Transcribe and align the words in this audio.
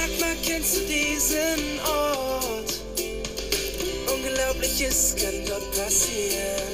Sag 0.00 0.18
mal, 0.18 0.36
kennst 0.42 0.76
du 0.76 0.80
diesen 0.86 1.78
Ort? 1.84 2.72
Unglaubliches 4.10 5.14
kann 5.20 5.44
dort 5.46 5.70
passieren. 5.76 6.72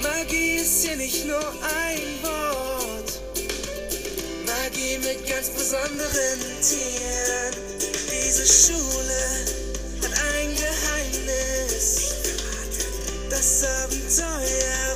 Magie 0.00 0.56
ist 0.56 0.84
hier 0.84 0.96
nicht 0.96 1.26
nur 1.26 1.40
ein 1.40 2.22
Wort. 2.22 3.20
Magie 4.46 4.98
mit 4.98 5.26
ganz 5.28 5.50
besonderen 5.50 6.38
Tieren. 6.62 7.54
Diese 8.12 8.46
Schule 8.46 9.22
hat 10.02 10.12
ein 10.36 10.54
Geheimnis. 10.54 12.14
Das 13.28 13.64
Abenteuer 13.64 14.89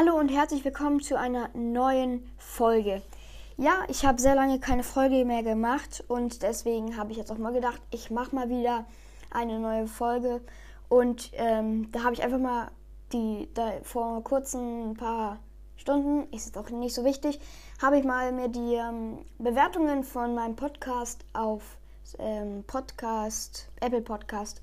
Hallo 0.00 0.16
und 0.16 0.28
herzlich 0.28 0.64
willkommen 0.64 1.00
zu 1.00 1.18
einer 1.18 1.50
neuen 1.54 2.30
Folge. 2.36 3.02
Ja, 3.56 3.82
ich 3.88 4.06
habe 4.06 4.20
sehr 4.20 4.36
lange 4.36 4.60
keine 4.60 4.84
Folge 4.84 5.24
mehr 5.24 5.42
gemacht 5.42 6.04
und 6.06 6.44
deswegen 6.44 6.96
habe 6.96 7.10
ich 7.10 7.18
jetzt 7.18 7.32
auch 7.32 7.38
mal 7.38 7.52
gedacht, 7.52 7.82
ich 7.90 8.08
mache 8.08 8.32
mal 8.32 8.48
wieder 8.48 8.84
eine 9.32 9.58
neue 9.58 9.88
Folge. 9.88 10.40
Und 10.88 11.32
ähm, 11.32 11.90
da 11.90 12.04
habe 12.04 12.14
ich 12.14 12.22
einfach 12.22 12.38
mal 12.38 12.70
die, 13.12 13.48
da 13.54 13.72
vor 13.82 14.22
kurzen 14.22 14.94
paar 14.96 15.40
Stunden, 15.74 16.32
ist 16.32 16.46
jetzt 16.46 16.58
auch 16.58 16.70
nicht 16.70 16.94
so 16.94 17.04
wichtig, 17.04 17.40
habe 17.82 17.98
ich 17.98 18.04
mal 18.04 18.30
mir 18.30 18.46
die 18.46 18.74
ähm, 18.74 19.18
Bewertungen 19.38 20.04
von 20.04 20.32
meinem 20.32 20.54
Podcast 20.54 21.24
auf 21.32 21.76
ähm, 22.20 22.62
Podcast, 22.68 23.68
Apple 23.80 24.02
Podcast 24.02 24.62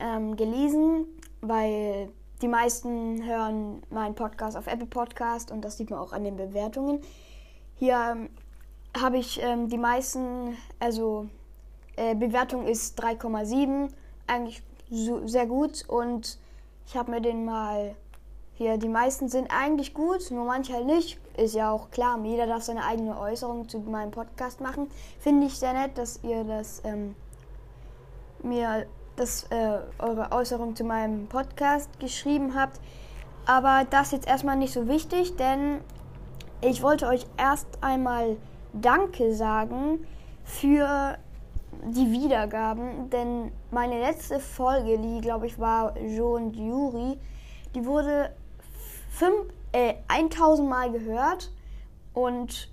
ähm, 0.00 0.34
gelesen, 0.34 1.06
weil 1.42 2.08
die 2.42 2.48
meisten 2.48 3.24
hören 3.24 3.82
meinen 3.90 4.14
Podcast 4.14 4.56
auf 4.56 4.66
Apple 4.66 4.86
Podcast 4.86 5.50
und 5.50 5.62
das 5.64 5.76
sieht 5.76 5.90
man 5.90 5.98
auch 5.98 6.12
an 6.12 6.24
den 6.24 6.36
Bewertungen. 6.36 7.00
Hier 7.76 7.94
ähm, 8.12 8.30
habe 8.96 9.18
ich 9.18 9.40
ähm, 9.42 9.68
die 9.68 9.78
meisten, 9.78 10.56
also 10.78 11.26
äh, 11.96 12.14
Bewertung 12.14 12.66
ist 12.66 13.02
3,7, 13.02 13.88
eigentlich 14.26 14.62
so, 14.90 15.26
sehr 15.26 15.46
gut 15.46 15.84
und 15.88 16.38
ich 16.86 16.96
habe 16.96 17.10
mir 17.10 17.20
den 17.20 17.44
mal 17.44 17.94
hier, 18.56 18.78
die 18.78 18.88
meisten 18.88 19.28
sind 19.28 19.50
eigentlich 19.50 19.94
gut, 19.94 20.30
nur 20.30 20.44
manche 20.44 20.74
halt 20.74 20.86
nicht. 20.86 21.18
Ist 21.36 21.56
ja 21.56 21.72
auch 21.72 21.90
klar, 21.90 22.20
jeder 22.22 22.46
darf 22.46 22.62
seine 22.62 22.84
eigene 22.84 23.18
Äußerung 23.18 23.68
zu 23.68 23.80
meinem 23.80 24.12
Podcast 24.12 24.60
machen. 24.60 24.88
Finde 25.18 25.48
ich 25.48 25.58
sehr 25.58 25.72
nett, 25.72 25.98
dass 25.98 26.22
ihr 26.22 26.44
das 26.44 26.80
ähm, 26.84 27.16
mir 28.44 28.86
das, 29.16 29.44
äh, 29.44 29.78
eure 29.98 30.32
Äußerung 30.32 30.76
zu 30.76 30.84
meinem 30.84 31.26
Podcast 31.28 31.88
geschrieben 32.00 32.54
habt. 32.54 32.80
Aber 33.46 33.84
das 33.90 34.06
ist 34.06 34.12
jetzt 34.12 34.28
erstmal 34.28 34.56
nicht 34.56 34.72
so 34.72 34.88
wichtig, 34.88 35.36
denn 35.36 35.80
ich 36.60 36.82
wollte 36.82 37.06
euch 37.06 37.26
erst 37.36 37.66
einmal 37.82 38.36
Danke 38.72 39.34
sagen 39.34 40.06
für 40.44 41.18
die 41.86 42.10
Wiedergaben, 42.10 43.10
denn 43.10 43.52
meine 43.70 44.00
letzte 44.00 44.40
Folge, 44.40 44.98
die 44.98 45.20
glaube 45.20 45.46
ich 45.46 45.58
war 45.58 45.98
Jo 46.00 46.36
und 46.36 46.56
Juri, 46.56 47.18
die 47.74 47.84
wurde 47.84 48.30
fünf, 49.10 49.52
äh, 49.72 49.94
1000 50.08 50.68
Mal 50.68 50.90
gehört 50.90 51.50
und 52.14 52.70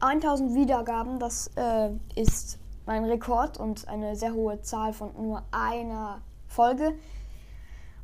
1000 0.00 0.54
Wiedergaben, 0.54 1.18
das 1.18 1.50
äh, 1.56 1.90
ist 2.14 2.58
mein 2.86 3.04
Rekord 3.04 3.58
und 3.58 3.88
eine 3.88 4.16
sehr 4.16 4.34
hohe 4.34 4.60
Zahl 4.62 4.92
von 4.92 5.12
nur 5.16 5.42
einer 5.50 6.20
Folge. 6.48 6.94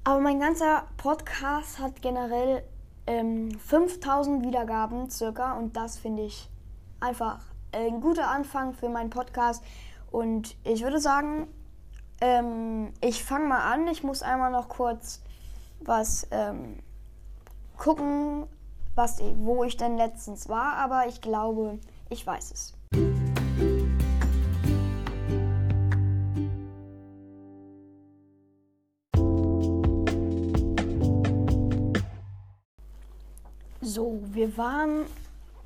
Aber 0.04 0.20
mein 0.20 0.40
ganzer 0.40 0.84
Podcast 0.96 1.78
hat 1.78 2.00
generell 2.00 2.62
ähm, 3.06 3.50
5000 3.58 4.44
Wiedergaben 4.44 5.10
circa 5.10 5.54
und 5.54 5.76
das 5.76 5.98
finde 5.98 6.22
ich 6.22 6.48
einfach 7.00 7.40
ein 7.72 8.00
guter 8.00 8.28
Anfang 8.28 8.72
für 8.74 8.88
meinen 8.88 9.10
Podcast. 9.10 9.62
Und 10.10 10.56
ich 10.64 10.82
würde 10.82 11.00
sagen, 11.00 11.48
ähm, 12.20 12.92
ich 13.00 13.24
fange 13.24 13.46
mal 13.46 13.72
an. 13.72 13.86
Ich 13.88 14.02
muss 14.02 14.22
einmal 14.22 14.50
noch 14.50 14.68
kurz 14.68 15.22
was 15.80 16.26
ähm, 16.30 16.78
gucken, 17.76 18.46
was, 18.94 19.20
wo 19.36 19.62
ich 19.64 19.76
denn 19.76 19.96
letztens 19.96 20.48
war, 20.48 20.74
aber 20.76 21.06
ich 21.06 21.20
glaube, 21.20 21.78
ich 22.10 22.26
weiß 22.26 22.52
es. 22.52 23.87
So, 33.88 34.20
wir 34.34 34.58
waren 34.58 35.06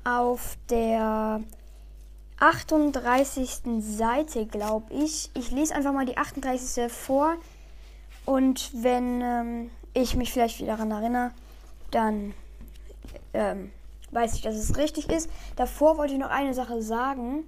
auf 0.05 0.55
der 0.69 1.41
38. 2.39 3.49
Seite, 3.79 4.45
glaube 4.45 4.93
ich. 4.93 5.29
Ich 5.33 5.51
lese 5.51 5.75
einfach 5.75 5.91
mal 5.91 6.05
die 6.05 6.15
38. 6.15 6.89
vor. 6.89 7.35
Und 8.25 8.71
wenn 8.81 9.19
ähm, 9.19 9.71
ich 9.93 10.15
mich 10.15 10.31
vielleicht 10.31 10.61
wieder 10.61 10.77
daran 10.77 10.91
erinnere, 10.91 11.31
dann 11.91 12.33
ähm, 13.33 13.73
weiß 14.11 14.35
ich, 14.35 14.41
dass 14.41 14.55
es 14.55 14.77
richtig 14.77 15.09
ist. 15.09 15.29
Davor 15.57 15.97
wollte 15.97 16.13
ich 16.13 16.19
noch 16.19 16.29
eine 16.29 16.53
Sache 16.53 16.81
sagen. 16.81 17.43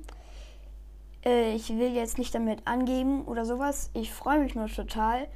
Äh, 1.24 1.56
ich 1.56 1.70
will 1.70 1.94
jetzt 1.94 2.18
nicht 2.18 2.36
damit 2.36 2.68
angeben 2.68 3.24
oder 3.24 3.46
sowas. 3.46 3.92
Ich 3.94 4.12
freue 4.12 4.40
mich 4.40 4.56
nur 4.56 4.68
total. 4.68 5.30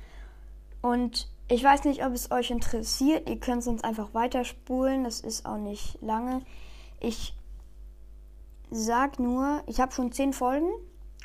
Und 0.82 1.30
ich 1.50 1.64
weiß 1.64 1.84
nicht, 1.86 2.06
ob 2.06 2.14
es 2.14 2.32
euch 2.32 2.52
interessiert. 2.52 3.28
Ihr 3.28 3.40
könnt 3.40 3.64
sonst 3.64 3.84
einfach 3.84 4.14
weiterspulen. 4.14 5.04
Das 5.04 5.20
ist 5.20 5.46
auch 5.46 5.58
nicht 5.58 6.00
lange. 6.02 6.42
Ich 7.00 7.36
sag 8.70 9.20
nur, 9.20 9.64
ich 9.66 9.80
habe 9.80 9.92
schon 9.92 10.12
zehn 10.12 10.32
Folgen 10.32 10.70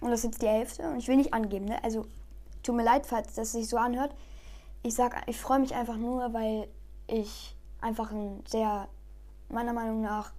und 0.01 0.11
das 0.11 0.21
ist 0.21 0.25
jetzt 0.25 0.43
die 0.43 0.47
elfte 0.47 0.89
und 0.89 0.99
ich 0.99 1.09
will 1.09 1.17
nicht 1.17 1.35
angeben. 1.35 1.67
Ne? 1.67 1.83
Also 1.85 2.07
tut 2.63 2.75
mir 2.75 2.85
leid, 2.85 3.07
falls 3.07 3.35
das 3.35 3.53
sich 3.53 3.69
so 3.69 3.77
anhört. 3.77 4.15
Ich 4.83 4.95
sag, 4.95 5.29
ich 5.29 5.39
freue 5.39 5.59
mich 5.59 5.75
einfach 5.75 5.99
nur, 5.99 6.33
weil 6.33 6.69
ich 7.07 7.55
einfach 7.83 8.11
einen 8.11 8.43
sehr, 8.47 8.89
meiner 9.51 9.75
Meinung 9.75 10.01
nach, 10.01 10.33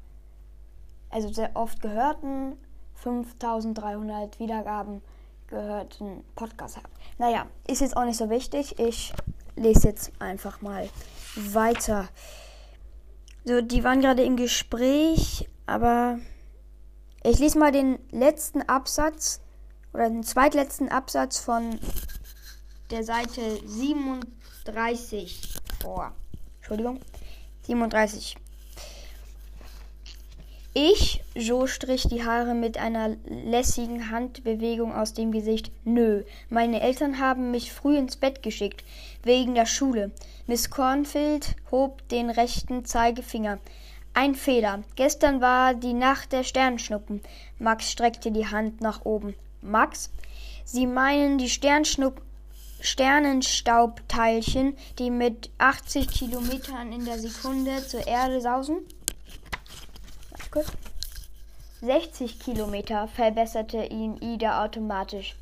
also 1.12 1.31
sehr 1.31 1.51
oft 1.53 1.79
gehörten 1.81 2.57
5300 2.95 4.40
Wiedergaben 4.40 5.01
gehörten 5.47 6.24
Podcast 6.35 6.78
habe. 6.78 6.90
Naja, 7.19 7.45
ist 7.68 7.81
jetzt 7.81 7.95
auch 7.95 8.06
nicht 8.06 8.18
so 8.18 8.31
wichtig. 8.31 8.79
Ich 8.79 9.13
lese 9.55 9.89
jetzt 9.89 10.11
einfach 10.19 10.61
mal 10.61 10.89
weiter. 11.35 12.07
So, 13.43 13.61
die 13.61 13.83
waren 13.83 14.01
gerade 14.01 14.23
im 14.23 14.38
Gespräch, 14.38 15.47
aber 15.65 16.19
ich 17.24 17.39
lese 17.39 17.59
mal 17.59 17.71
den 17.71 18.00
letzten 18.12 18.62
Absatz 18.63 19.41
oder 19.94 20.09
den 20.09 20.24
zweitletzten 20.24 20.89
Absatz 20.89 21.39
von 21.39 21.80
der 22.91 23.03
Seite 23.03 23.41
37 23.65 25.41
vor. 25.81 26.12
Entschuldigung. 26.57 27.00
37. 27.63 28.35
Ich, 30.77 31.24
Jo 31.33 31.68
strich 31.68 32.03
die 32.09 32.25
Haare 32.25 32.53
mit 32.53 32.77
einer 32.77 33.15
lässigen 33.25 34.12
Handbewegung 34.12 34.94
aus 34.94 35.13
dem 35.13 35.31
Gesicht. 35.31 35.71
Nö, 35.85 36.24
meine 36.50 36.81
Eltern 36.81 37.18
haben 37.18 37.51
mich 37.51 37.71
früh 37.71 37.97
ins 37.97 38.18
Bett 38.18 38.44
geschickt, 38.44 38.83
wegen 39.25 39.56
der 39.56 39.66
Schule. 39.66 40.12
Miss 40.48 40.69
Cornfield 40.69 41.56
hob 41.72 42.07
den 42.07 42.30
rechten 42.30 42.86
Zeigefinger. 42.86 43.60
Ein 44.13 44.33
Fehler. 44.33 44.83
Gestern 44.95 45.42
war 45.42 45.74
die 45.74 45.94
Nacht 45.94 46.31
der 46.31 46.44
Sternschnuppen. 46.44 47.22
Max 47.60 47.92
streckte 47.92 48.31
die 48.31 48.48
Hand 48.48 48.80
nach 48.80 49.04
oben. 49.04 49.36
Max? 49.62 50.10
Sie 50.63 50.88
meinen 50.88 51.38
die 51.38 51.50
Sternschnuppen. 51.50 52.24
Sternenstaubteilchen, 52.80 54.77
die 55.00 55.10
mit 55.10 55.50
80 55.57 56.07
Kilometern 56.07 56.94
in 56.94 57.04
der 57.04 57.18
Sekunde 57.19 57.86
zur 57.86 58.06
Erde 58.06 58.39
sausen? 58.42 58.78
Warte 60.30 60.50
kurz. 60.51 60.68
60 61.81 62.39
Kilometer, 62.39 63.07
verbesserte 63.07 63.83
ihn 63.86 64.18
Ida 64.21 64.63
automatisch. 64.63 65.36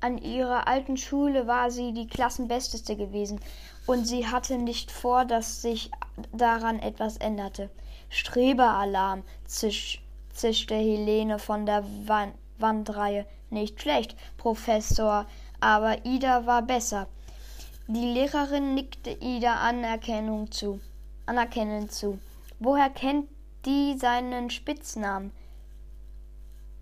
An 0.00 0.18
ihrer 0.18 0.68
alten 0.68 0.96
Schule 0.96 1.46
war 1.46 1.70
sie 1.70 1.92
die 1.92 2.06
Klassenbesteste 2.06 2.96
gewesen, 2.96 3.40
und 3.86 4.06
sie 4.06 4.26
hatte 4.26 4.58
nicht 4.58 4.90
vor, 4.90 5.24
dass 5.24 5.62
sich 5.62 5.90
daran 6.32 6.78
etwas 6.78 7.16
änderte. 7.16 7.70
Streberalarm, 8.10 9.24
zisch, 9.44 10.02
zischte 10.32 10.74
Helene 10.74 11.38
von 11.38 11.66
der 11.66 11.84
Wand 12.06 12.34
Wandreihe. 12.58 13.24
Nicht 13.50 13.80
schlecht, 13.80 14.16
Professor, 14.36 15.26
aber 15.60 16.04
Ida 16.04 16.44
war 16.46 16.62
besser. 16.62 17.06
Die 17.86 18.12
Lehrerin 18.12 18.74
nickte 18.74 19.10
Ida 19.10 19.54
Anerkennung 19.60 20.50
zu, 20.50 20.80
anerkennend 21.26 21.92
zu. 21.92 22.18
Woher 22.58 22.90
kennt 22.90 23.28
die 23.64 23.96
seinen 23.98 24.50
Spitznamen? 24.50 25.32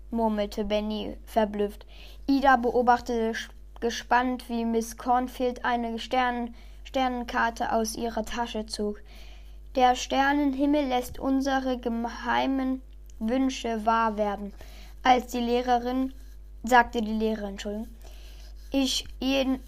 murmelte 0.09 0.65
Benny 0.65 1.17
verblüfft. 1.25 1.85
Ida 2.27 2.57
beobachtete 2.57 3.33
gespannt, 3.79 4.49
wie 4.49 4.65
Miss 4.65 4.97
Cornfield 4.97 5.63
eine 5.63 5.97
Sternen 5.97 6.53
Sternenkarte 6.83 7.73
aus 7.73 7.95
ihrer 7.95 8.23
Tasche 8.23 8.65
zog. 8.65 9.01
Der 9.75 9.95
Sternenhimmel 9.95 10.85
lässt 10.85 11.19
unsere 11.19 11.77
geheimen 11.77 12.81
Wünsche 13.19 13.85
wahr 13.85 14.17
werden. 14.17 14.53
Als 15.03 15.27
die 15.27 15.39
Lehrerin, 15.39 16.13
sagte 16.63 17.01
die 17.01 17.11
Lehrerin, 17.11 17.51
Entschuldigung, 17.51 17.87
ich, 18.71 19.05
jeden, 19.19 19.59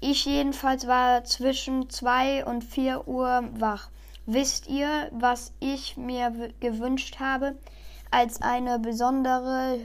ich 0.00 0.24
jedenfalls 0.24 0.86
war 0.86 1.24
zwischen 1.24 1.90
zwei 1.90 2.44
und 2.44 2.64
vier 2.64 3.06
Uhr 3.06 3.48
wach. 3.52 3.90
Wisst 4.26 4.68
ihr, 4.68 5.08
was 5.12 5.52
ich 5.60 5.96
mir 5.96 6.52
gewünscht 6.60 7.18
habe, 7.18 7.56
als 8.10 8.42
eine 8.42 8.78
besondere, 8.78 9.78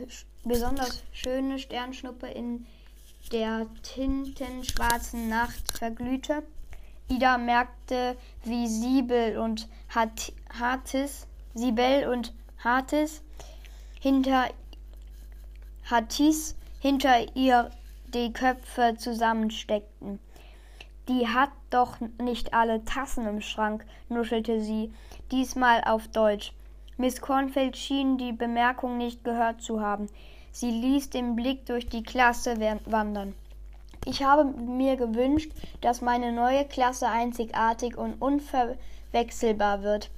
besonders 0.44 1.04
schöne 1.12 1.60
Sternschnuppe 1.60 2.28
in 2.28 2.66
der 3.32 3.68
tintenschwarzen 3.82 5.30
Nacht 5.30 5.78
verglühte? 5.78 6.44
Ida 7.10 7.38
merkte, 7.38 8.18
wie 8.44 8.68
Siebel 8.68 9.38
und 9.38 9.68
Hartis, 9.90 11.28
Sibel 11.54 12.08
und 12.08 12.34
Hartis 12.64 13.22
hinter 14.00 14.50
Hattis 15.90 16.56
hinter 16.80 17.36
ihr 17.36 17.72
die 18.14 18.32
Köpfe 18.32 18.96
zusammensteckten. 18.98 20.20
Die 21.10 21.28
hat 21.28 21.52
doch 21.70 21.98
nicht 22.22 22.54
alle 22.54 22.86
Tassen 22.86 23.28
im 23.28 23.42
Schrank, 23.42 23.86
nuschelte 24.08 24.62
sie, 24.62 24.94
diesmal 25.32 25.84
auf 25.84 26.08
Deutsch. 26.08 26.54
Miss 26.98 27.20
Cornfield 27.20 27.76
schien 27.76 28.18
die 28.18 28.32
Bemerkung 28.32 28.98
nicht 28.98 29.24
gehört 29.24 29.62
zu 29.62 29.82
haben. 29.82 30.08
Sie 30.54 30.70
ließ 30.70 31.10
den 31.10 31.36
Blick 31.36 31.66
durch 31.66 31.88
die 31.88 32.04
Klasse 32.04 32.58
wandern. 32.86 33.34
Ich 34.06 34.24
habe 34.24 34.44
mir 34.44 34.98
gewünscht, 34.98 35.52
dass 35.82 36.02
meine 36.02 36.32
neue 36.32 36.64
Klasse 36.66 37.08
einzigartig 37.08 37.98
und 37.98 38.22
unverwechselbar 38.22 39.82
wird. 39.82 40.12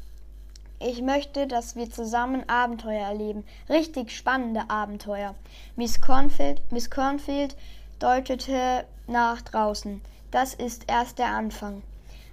Ich 0.80 1.02
möchte, 1.02 1.48
dass 1.48 1.78
wir 1.78 1.90
zusammen 1.90 2.50
Abenteuer 2.50 3.08
erleben. 3.08 3.46
Richtig 3.70 4.12
spannende 4.12 4.70
Abenteuer. 4.70 5.36
Miss 5.78 6.02
Cornfield, 6.02 6.62
Miss 6.70 6.90
Cornfield 6.92 7.56
deutete 8.00 8.86
nach 9.08 9.42
draußen. 9.42 10.02
Das 10.32 10.54
ist 10.54 10.84
erst 10.88 11.18
der 11.18 11.30
Anfang. 11.30 11.82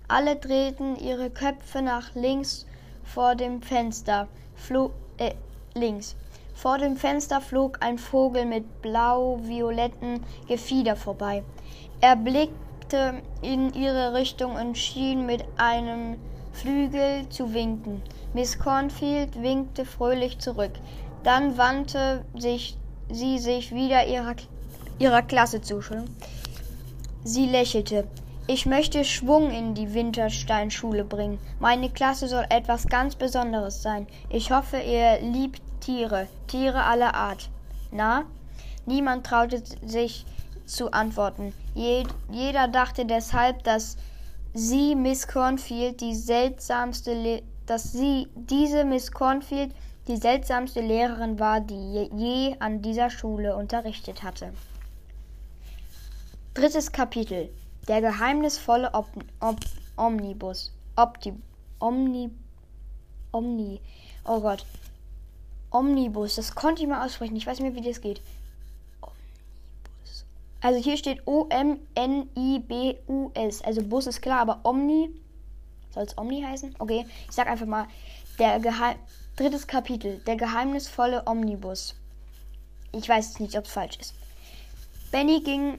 Alle 0.09 0.35
drehten 0.35 0.97
ihre 0.97 1.31
Köpfe 1.31 1.83
nach 1.83 2.17
links 2.17 2.67
vor 3.05 3.37
dem 3.37 3.63
Fenster. 3.63 4.27
Flo 4.57 4.91
äh, 5.19 5.35
links. 5.75 6.17
Vor 6.63 6.79
dem 6.79 6.97
Fenster 6.97 7.41
flog 7.41 7.79
ein 7.81 7.99
Vogel 7.99 8.47
mit 8.47 8.83
blau-violetten 8.83 10.21
Gefieder 10.47 10.95
vorbei. 10.95 11.43
Er 12.01 12.15
blickte 12.15 13.15
in 13.41 13.75
ihre 13.75 14.15
Richtung 14.15 14.55
und 14.55 14.79
schien 14.79 15.27
mit 15.27 15.45
einem 15.57 16.19
Flügel 16.53 17.29
zu 17.31 17.53
winken. 17.53 18.01
Miss 18.33 18.61
Cornfield 18.61 19.43
winkte 19.43 19.85
fröhlich 19.85 20.39
zurück. 20.39 20.71
Dann 21.25 21.59
wandte 21.59 22.25
sich, 22.39 22.79
sie 23.11 23.41
sich 23.41 23.75
wieder 23.75 24.07
ihrer, 24.07 24.37
ihrer 25.01 25.23
Klasse 25.23 25.63
zu. 25.63 25.81
Sie 27.25 27.47
lächelte. 27.47 28.07
Ich 28.47 28.67
möchte 28.67 29.05
Schwung 29.05 29.51
in 29.51 29.75
die 29.75 29.95
Wintersteinschule 29.95 31.03
bringen. 31.03 31.41
Meine 31.59 31.91
Klasse 31.91 32.29
soll 32.29 32.47
etwas 32.51 32.87
ganz 32.87 33.17
Besonderes 33.17 33.83
sein. 33.83 34.07
Ich 34.31 34.53
hoffe, 34.53 34.77
ihr 34.77 35.21
liebt 35.23 35.61
Tiere, 35.83 36.29
Tiere 36.47 36.85
aller 36.85 37.15
Art. 37.15 37.51
Na? 37.91 38.25
Niemand 38.87 39.27
traute 39.27 39.63
sich 39.85 40.25
zu 40.65 40.93
antworten. 40.93 41.53
jeder 41.75 42.69
dachte 42.69 43.05
deshalb, 43.05 43.65
dass 43.65 43.97
sie, 44.55 44.95
Miss 44.95 45.27
Cornfield, 45.27 46.01
die 46.01 46.15
seltsamste, 46.15 47.43
dass 47.67 47.93
sie, 47.93 48.29
diese 48.35 48.85
Miss 48.85 49.11
Cornfield, 49.11 49.75
die 50.09 50.17
seltsamste 50.17 50.81
Lehrerin 50.81 51.39
war, 51.39 51.61
die 51.61 52.09
je 52.15 52.57
an 52.61 52.81
dieser 52.81 53.11
Schule 53.11 53.57
unterrichtet 53.57 54.23
hatte. 54.23 54.53
Drittes 56.55 56.93
Kapitel. 56.93 57.51
Der 57.89 58.01
geheimnisvolle 58.01 58.95
Ob 58.95 59.09
Ob 59.41 59.59
Omnibus. 59.97 60.73
Opti 60.97 61.35
Omni 61.81 62.31
Omni. 63.33 63.81
Oh 64.25 64.41
Gott. 64.41 64.65
Omnibus. 65.73 66.37
Das 66.37 66.55
konnte 66.55 66.83
ich 66.83 66.89
mal 66.89 67.05
aussprechen. 67.05 67.37
Ich 67.37 67.47
weiß 67.47 67.59
nicht 67.59 67.73
mehr, 67.73 67.83
wie 67.83 67.89
das 67.89 68.01
geht. 68.01 68.21
Omnibus. 69.01 70.25
Also 70.61 70.79
hier 70.79 70.97
steht 70.97 71.27
O-M-N-I-B-U-S. 71.27 71.83
Also 73.63 73.83
Bus 73.83 74.07
ist 74.07 74.23
klar, 74.23 74.41
aber 74.41 74.61
Omni. 74.65 75.11
Soll 75.93 76.05
es 76.05 76.17
Omni 76.17 76.43
heißen? 76.43 76.77
Okay, 76.79 77.07
ich 77.29 77.35
sag 77.35 77.49
einfach 77.49 77.67
mal. 77.67 77.87
Der 78.39 78.61
Geheim 78.61 78.97
Drittes 79.37 79.67
Kapitel. 79.67 80.19
Der 80.27 80.37
geheimnisvolle 80.37 81.23
Omnibus. 81.27 81.95
Ich 82.93 83.09
weiß 83.09 83.41
nicht, 83.41 83.57
ob 83.57 83.65
es 83.65 83.73
falsch 83.73 83.97
ist. 83.99 84.15
Benny 85.11 85.41
ging 85.41 85.79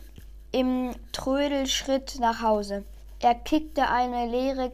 im 0.52 0.96
Trödelschritt 1.12 2.20
nach 2.20 2.42
Hause. 2.42 2.84
Er 3.20 3.36
kickte 3.36 3.90
eine 3.90 4.26
leere 4.28 4.72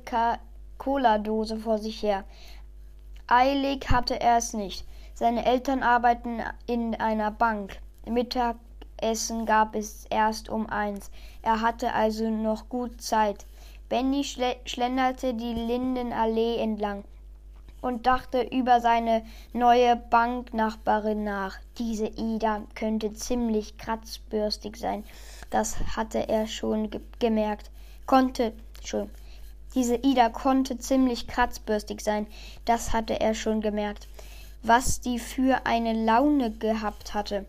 Cola-Dose 0.78 1.58
vor 1.58 1.78
sich 1.78 2.02
her. 2.02 2.24
Eilig 3.28 3.90
hatte 3.90 4.20
er 4.20 4.38
es 4.38 4.54
nicht. 4.54 4.86
Seine 5.20 5.46
Eltern 5.46 5.84
arbeiten 5.84 6.42
in 6.66 6.96
einer 6.96 7.30
Bank. 7.30 7.82
Mittagessen 8.08 9.46
gab 9.46 9.76
es 9.76 10.06
erst 10.10 10.48
um 10.48 10.70
eins. 10.70 11.12
Er 11.42 11.60
hatte 11.60 11.92
also 11.92 12.30
noch 12.30 12.70
gut 12.70 13.02
Zeit. 13.02 13.46
Benny 13.90 14.24
schlenderte 14.24 15.34
die 15.34 15.54
Lindenallee 15.54 16.60
entlang 16.60 17.04
und 17.82 18.08
dachte 18.08 18.44
über 18.44 18.80
seine 18.80 19.26
neue 19.52 19.98
Banknachbarin 19.98 21.26
nach. 21.26 21.58
Diese 21.78 22.08
Ida 22.08 22.62
könnte 22.74 23.14
ziemlich 23.14 23.78
kratzbürstig 23.78 24.78
sein. 24.78 25.04
Das 25.50 25.98
hatte 25.98 26.30
er 26.30 26.48
schon 26.48 26.92
ge 26.92 27.02
gemerkt. 27.20 27.72
Konnte 28.06 28.54
schon. 28.86 29.10
Diese 29.76 29.98
Ida 29.98 30.30
konnte 30.30 30.80
ziemlich 30.80 31.28
kratzbürstig 31.28 32.00
sein. 32.00 32.26
Das 32.64 32.94
hatte 32.94 33.20
er 33.20 33.34
schon 33.34 33.60
gemerkt 33.60 34.08
was 34.64 35.00
die 35.02 35.20
für 35.20 35.66
eine 35.66 35.94
Laune 35.94 36.52
gehabt 36.52 37.14
hatte. 37.14 37.46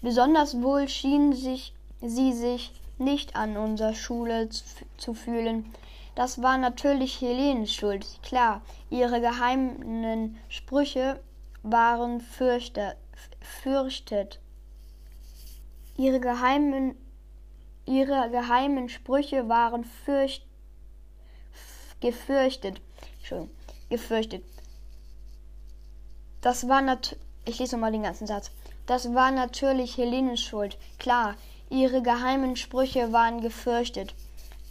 Besonders 0.00 0.60
wohl 0.60 0.88
schien 0.88 1.32
sich, 1.32 1.72
sie 2.00 2.32
sich 2.32 2.72
nicht 2.98 3.36
an 3.36 3.56
unserer 3.56 3.94
Schule 3.94 4.48
zu 4.96 5.14
fühlen. 5.14 5.72
Das 6.14 6.42
war 6.42 6.58
natürlich 6.58 7.20
Helenes 7.20 7.72
Schuld, 7.72 8.06
klar. 8.22 8.62
Ihre 8.90 9.20
geheimen 9.20 10.38
Sprüche 10.48 11.20
waren 11.62 12.20
fürchte, 12.20 12.96
fürchtet. 13.40 14.40
Ihre 15.96 16.20
geheimen, 16.20 16.96
ihre 17.86 18.30
geheimen 18.30 18.88
Sprüche 18.88 19.48
waren 19.48 19.84
fürchtet 19.84 20.51
gefürchtet. 22.02 22.82
Entschuldigung, 23.18 23.54
gefürchtet. 23.88 24.44
Das 26.42 26.68
war 26.68 26.82
natürlich. 26.82 27.24
Ich 27.44 27.58
lese 27.58 27.74
nochmal 27.74 27.92
den 27.92 28.04
ganzen 28.04 28.26
Satz. 28.26 28.50
Das 28.86 29.14
war 29.14 29.30
natürlich 29.32 29.96
Helenes 29.96 30.40
Schuld. 30.40 30.76
Klar, 30.98 31.34
ihre 31.70 32.02
geheimen 32.02 32.54
Sprüche 32.54 33.12
waren 33.12 33.40
gefürchtet. 33.40 34.14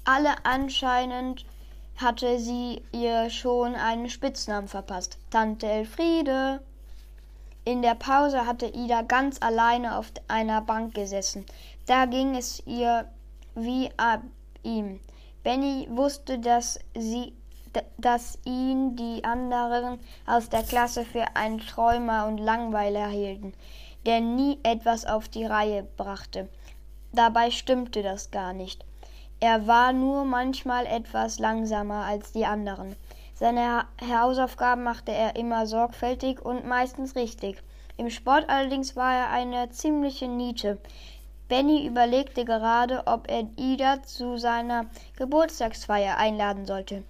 Alle 0.06 0.46
anscheinend 0.46 1.46
hatte 1.98 2.40
sie 2.40 2.82
ihr 2.92 3.30
schon 3.30 3.76
einen 3.76 4.10
Spitznamen 4.10 4.68
verpasst. 4.68 5.18
Tante 5.32 5.68
Elfriede. 5.68 6.62
In 7.66 7.82
der 7.82 7.96
Pause 7.96 8.46
hatte 8.46 8.68
Ida 8.68 9.02
ganz 9.02 9.42
alleine 9.42 9.98
auf 9.98 10.12
einer 10.28 10.62
Bank 10.62 10.96
gesessen. 10.96 11.46
Da 11.86 12.06
ging 12.06 12.36
es 12.36 12.64
ihr 12.66 13.06
wie 13.56 13.90
ab 13.98 14.22
ihm. 14.64 15.00
Benny 15.44 15.88
wusste, 15.90 16.38
dass 16.40 16.80
sie, 16.96 17.34
dass 17.98 18.38
ihn 18.46 18.96
die 18.96 19.24
anderen 19.24 20.00
aus 20.28 20.50
der 20.50 20.64
Klasse 20.64 21.04
für 21.04 21.36
einen 21.36 21.60
Träumer 21.60 22.28
und 22.28 22.38
Langweiler 22.38 23.08
hielten, 23.08 23.54
der 24.06 24.22
nie 24.22 24.60
etwas 24.64 25.06
auf 25.06 25.30
die 25.30 25.46
Reihe 25.46 25.84
brachte. 25.98 26.48
Dabei 27.12 27.52
stimmte 27.52 28.04
das 28.04 28.32
gar 28.32 28.54
nicht. 28.54 28.86
Er 29.40 29.66
war 29.66 29.92
nur 29.92 30.24
manchmal 30.24 30.86
etwas 30.86 31.40
langsamer 31.40 32.06
als 32.06 32.32
die 32.32 32.46
anderen. 32.46 32.96
Seine 33.34 33.86
Hausaufgaben 34.08 34.84
machte 34.84 35.12
er 35.12 35.36
immer 35.36 35.66
sorgfältig 35.66 36.40
und 36.46 36.68
meistens 36.68 37.16
richtig. 37.16 37.64
Im 37.98 38.12
Sport 38.12 38.48
allerdings 38.50 38.96
war 38.96 39.14
er 39.14 39.30
eine 39.32 39.72
ziemliche 39.72 40.28
Niete. 40.28 40.78
Benny 41.52 41.86
überlegte 41.86 42.46
gerade, 42.46 43.06
ob 43.08 43.30
er 43.30 43.46
Ida 43.58 44.04
zu 44.04 44.38
seiner 44.38 44.86
Geburtstagsfeier 45.18 46.16
einladen 46.16 46.66
sollte, 46.66 47.04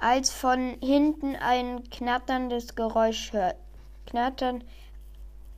als 0.00 0.30
von 0.32 0.76
hinten 0.82 1.36
ein 1.36 1.88
knatterndes 1.88 2.74
Geräusch 2.74 3.32
hörte. 3.32 3.56
Knattern, 4.06 4.64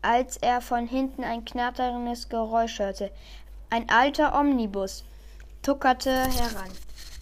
als 0.03 0.37
er 0.37 0.61
von 0.61 0.87
hinten 0.87 1.25
ein 1.25 1.47
knatterndes 1.47 2.29
Geräusch 2.29 2.79
hörte. 2.79 3.11
Ein 3.71 3.89
alter 3.89 4.39
Omnibus 4.39 5.03
tuckerte 5.63 6.13
heran 6.13 6.71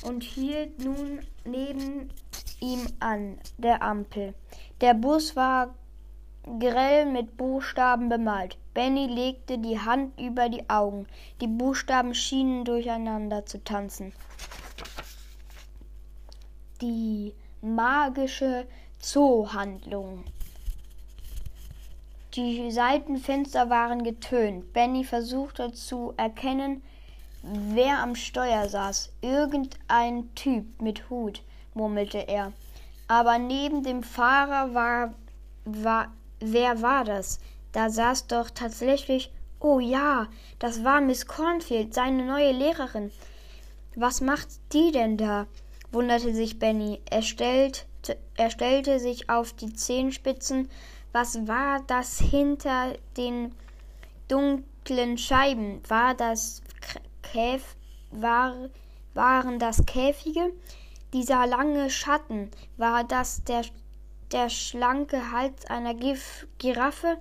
und 0.02 0.24
hielt 0.24 0.80
nun 0.80 1.20
neben 1.44 2.10
ihm 2.58 2.84
an 2.98 3.38
der 3.56 3.82
Ampel. 3.82 4.34
Der 4.80 4.94
Bus 4.94 5.36
war 5.36 5.76
grell 6.58 7.06
mit 7.06 7.36
Buchstaben 7.36 8.08
bemalt. 8.08 8.56
Benny 8.74 9.06
legte 9.06 9.58
die 9.58 9.78
Hand 9.78 10.18
über 10.20 10.48
die 10.48 10.68
Augen. 10.68 11.06
Die 11.40 11.46
Buchstaben 11.46 12.14
schienen 12.14 12.64
durcheinander 12.64 13.44
zu 13.44 13.62
tanzen. 13.62 14.12
Die 16.80 17.34
magische 17.60 18.66
Zoohandlung. 19.00 20.24
Die 22.34 22.70
Seitenfenster 22.70 23.68
waren 23.68 24.04
getönt. 24.04 24.72
Benny 24.72 25.02
versuchte 25.02 25.72
zu 25.72 26.14
erkennen, 26.16 26.82
wer 27.42 27.98
am 27.98 28.14
Steuer 28.14 28.68
saß. 28.68 29.12
Irgendein 29.22 30.34
Typ 30.34 30.80
mit 30.80 31.10
Hut, 31.10 31.42
murmelte 31.74 32.18
er. 32.18 32.52
Aber 33.08 33.38
neben 33.38 33.82
dem 33.82 34.02
Fahrer 34.02 34.74
war, 34.74 35.14
war 35.64 36.12
Wer 36.40 36.82
war 36.82 37.04
das? 37.04 37.40
Da 37.72 37.90
saß 37.90 38.26
doch 38.26 38.50
tatsächlich. 38.50 39.32
Oh 39.60 39.80
ja, 39.80 40.28
das 40.58 40.84
war 40.84 41.00
Miss 41.00 41.26
Cornfield, 41.26 41.92
seine 41.92 42.24
neue 42.24 42.52
Lehrerin. 42.52 43.10
Was 43.96 44.20
macht 44.20 44.48
die 44.72 44.92
denn 44.92 45.16
da? 45.16 45.46
wunderte 45.90 46.34
sich 46.34 46.58
Benny. 46.58 47.00
Er 47.10 47.22
stellte, 47.22 47.86
er 48.36 48.50
stellte 48.50 49.00
sich 49.00 49.28
auf 49.28 49.52
die 49.52 49.72
Zehenspitzen. 49.72 50.70
Was 51.12 51.48
war 51.48 51.82
das 51.86 52.18
hinter 52.18 52.92
den 53.16 53.54
dunklen 54.28 55.18
Scheiben? 55.18 55.80
War 55.88 56.14
das 56.14 56.62
Käf 57.22 57.76
war, 58.10 58.54
waren 59.14 59.58
das 59.58 59.84
Käfige? 59.86 60.52
Dieser 61.12 61.46
lange 61.46 61.90
Schatten, 61.90 62.50
war 62.76 63.04
das 63.04 63.42
der 63.44 63.62
der 64.32 64.50
schlanke 64.50 65.32
Hals 65.32 65.64
einer 65.66 65.94
Gif 65.94 66.46
Giraffe. 66.58 67.16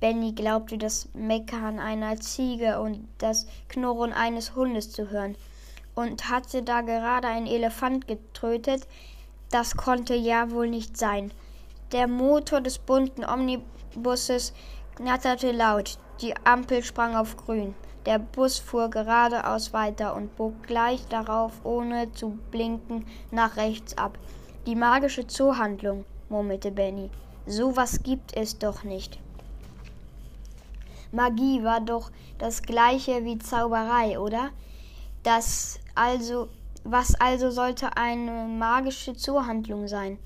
Benny 0.00 0.32
glaubte 0.32 0.76
das 0.76 1.08
Meckern 1.14 1.78
einer 1.78 2.20
Ziege 2.20 2.80
und 2.80 3.08
das 3.18 3.46
Knurren 3.68 4.12
eines 4.12 4.54
Hundes 4.54 4.92
zu 4.92 5.10
hören. 5.10 5.36
Und 5.94 6.28
hatte 6.28 6.62
da 6.62 6.82
gerade 6.82 7.28
ein 7.28 7.46
Elefant 7.46 8.06
getötet? 8.06 8.86
Das 9.50 9.76
konnte 9.76 10.14
ja 10.14 10.50
wohl 10.50 10.68
nicht 10.68 10.96
sein. 10.96 11.32
Der 11.92 12.06
Motor 12.06 12.60
des 12.60 12.78
bunten 12.78 13.24
Omnibusses 13.24 14.52
knatterte 14.96 15.52
laut. 15.52 15.98
Die 16.20 16.34
Ampel 16.44 16.82
sprang 16.82 17.16
auf 17.16 17.36
grün. 17.36 17.74
Der 18.04 18.18
Bus 18.18 18.58
fuhr 18.58 18.90
geradeaus 18.90 19.72
weiter 19.72 20.14
und 20.14 20.36
bog 20.36 20.62
gleich 20.64 21.06
darauf, 21.08 21.64
ohne 21.64 22.12
zu 22.12 22.38
blinken, 22.50 23.06
nach 23.30 23.56
rechts 23.56 23.96
ab. 23.96 24.18
Die 24.66 24.74
magische 24.74 25.26
Zoohandlung 25.26 26.04
murmelte 26.32 26.72
Benny. 26.72 27.10
So 27.46 27.76
was 27.76 28.02
gibt 28.02 28.36
es 28.36 28.58
doch 28.58 28.82
nicht. 28.82 29.20
Magie 31.12 31.62
war 31.62 31.80
doch 31.80 32.10
das 32.38 32.62
gleiche 32.62 33.24
wie 33.24 33.38
Zauberei, 33.38 34.18
oder? 34.18 34.50
Das 35.22 35.78
also, 35.94 36.48
was 36.84 37.14
also 37.16 37.50
sollte 37.50 37.96
eine 37.96 38.46
magische 38.48 39.14
Zuhandlung 39.14 39.86
sein? 39.88 40.18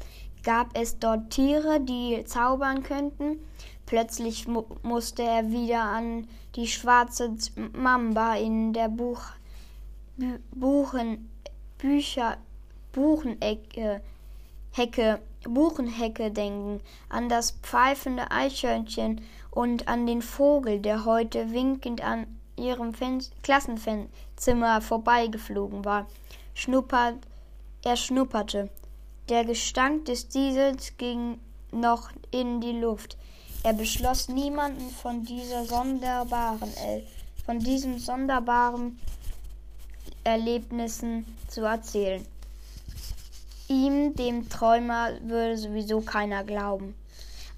Gab 0.44 0.68
es 0.78 0.98
dort 0.98 1.30
Tiere, 1.30 1.80
die 1.80 2.22
zaubern 2.24 2.84
könnten? 2.84 3.40
Plötzlich 3.84 4.46
mu 4.46 4.64
musste 4.82 5.22
er 5.22 5.50
wieder 5.50 5.82
an 5.82 6.28
die 6.54 6.68
schwarze 6.68 7.34
Mamba 7.72 8.36
in 8.36 8.72
der 8.72 8.88
Buch, 8.88 9.22
Buchen, 10.52 11.28
Bücher, 11.78 12.36
Buchenecke 12.92 14.02
Hecke, 14.76 15.20
Buchenhecke 15.48 16.30
denken, 16.30 16.80
an 17.08 17.28
das 17.28 17.52
pfeifende 17.62 18.30
Eichhörnchen 18.30 19.20
und 19.50 19.88
an 19.88 20.06
den 20.06 20.22
Vogel, 20.22 20.80
der 20.80 21.04
heute 21.04 21.52
winkend 21.52 22.02
an 22.02 22.26
ihrem 22.56 22.94
Fen 22.94 23.22
Klassenzimmer 23.42 24.80
vorbeigeflogen 24.80 25.84
war. 25.84 26.06
Schnuppert, 26.54 27.16
er 27.84 27.96
schnupperte. 27.96 28.70
Der 29.28 29.44
Gestank 29.44 30.04
des 30.06 30.28
Diesels 30.28 30.96
ging 30.96 31.38
noch 31.72 32.10
in 32.30 32.60
die 32.60 32.72
Luft. 32.72 33.16
Er 33.62 33.72
beschloss, 33.72 34.28
niemanden 34.28 34.90
von 34.90 35.24
dieser 35.24 35.64
sonderbaren, 35.64 36.70
von 37.44 37.58
diesen 37.58 37.98
sonderbaren 37.98 38.98
Erlebnissen 40.22 41.24
zu 41.48 41.62
erzählen. 41.62 42.24
Ihm, 43.68 44.14
dem 44.14 44.48
Träumer, 44.48 45.10
würde 45.22 45.58
sowieso 45.58 46.00
keiner 46.00 46.44
glauben. 46.44 46.94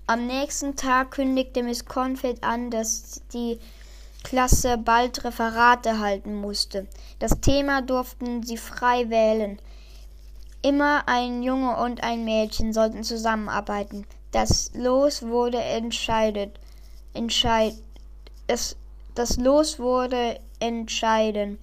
Am 0.07 0.27
nächsten 0.27 0.75
Tag 0.75 1.11
kündigte 1.11 1.63
Miss 1.63 1.85
Cornfield 1.85 2.43
an, 2.43 2.71
dass 2.71 3.21
die 3.35 3.59
Klasse 4.23 4.79
bald 4.79 5.23
Referate 5.23 5.99
halten 5.99 6.35
musste. 6.35 6.87
Das 7.19 7.41
Thema 7.41 7.83
durften 7.83 8.43
sie 8.43 8.57
frei 8.57 9.11
wählen. 9.11 9.61
Immer 10.63 11.07
ein 11.07 11.43
Junge 11.43 11.77
und 11.77 12.03
ein 12.03 12.25
Mädchen 12.25 12.73
sollten 12.73 13.05
zusammenarbeiten. 13.05 14.07
Das 14.33 14.71
Los 14.75 15.23
wurde 15.23 15.59
entscheidet. 15.59 16.59
Entscheid, 17.13 17.75
das, 18.47 18.77
das 19.15 19.37
Los 19.37 19.79
wurde 19.79 20.41
entscheiden. 20.59 21.59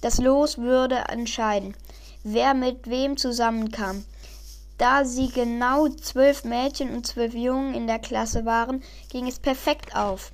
Das 0.00 0.18
Los 0.18 0.58
würde 0.58 0.96
entscheiden 1.08 1.74
wer 2.24 2.54
mit 2.54 2.88
wem 2.88 3.16
zusammenkam. 3.16 4.04
Da 4.78 5.04
sie 5.04 5.28
genau 5.28 5.88
zwölf 5.88 6.44
Mädchen 6.44 6.94
und 6.94 7.06
zwölf 7.06 7.34
Jungen 7.34 7.74
in 7.74 7.86
der 7.86 7.98
Klasse 7.98 8.44
waren, 8.46 8.82
ging 9.10 9.26
es 9.26 9.38
perfekt 9.38 9.94
auf. 9.94 10.32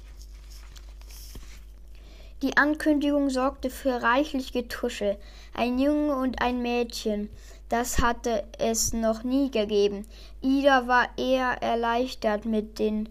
Die 2.43 2.57
Ankündigung 2.57 3.31
sorgte 3.31 3.71
für 3.71 4.03
reichlich 4.03 4.53
Getusche. 4.53 5.17
Ein 5.55 5.79
Junge 5.79 6.15
und 6.17 6.43
ein 6.43 6.63
Mädchen. 6.63 7.31
Das 7.69 7.99
hatte 7.99 8.45
es 8.59 8.93
noch 8.93 9.25
nie 9.25 9.51
gegeben. 9.51 10.07
Ida 10.43 10.87
war 10.87 11.09
eher 11.17 11.61
erleichtert 11.63 12.45
mit 12.45 12.79
den 12.79 13.09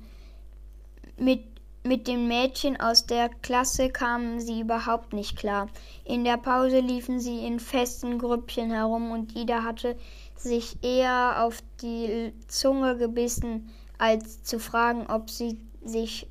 mit 1.18 1.44
mit 1.86 2.08
den 2.08 2.28
Mädchen 2.28 2.80
aus 2.80 3.06
der 3.06 3.30
Klasse 3.30 3.90
kamen 3.90 4.40
sie 4.40 4.62
überhaupt 4.62 5.14
nicht 5.14 5.38
klar. 5.38 5.68
In 6.04 6.24
der 6.24 6.38
Pause 6.38 6.80
liefen 6.80 7.20
sie 7.20 7.46
in 7.46 7.60
festen 7.60 8.18
Grüppchen 8.18 8.72
herum 8.72 9.12
und 9.12 9.36
Ida 9.36 9.64
hatte 9.64 9.96
sich 10.36 10.78
eher 10.82 11.44
auf 11.44 11.62
die 11.82 12.34
Zunge 12.48 12.98
gebissen, 12.98 13.70
als 14.00 14.42
zu 14.44 14.60
fragen, 14.60 15.06
ob 15.08 15.30
sie 15.30 15.60
sich 15.84 16.28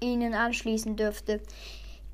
ihnen 0.00 0.32
anschließen 0.32 0.96
dürfte. 0.96 1.42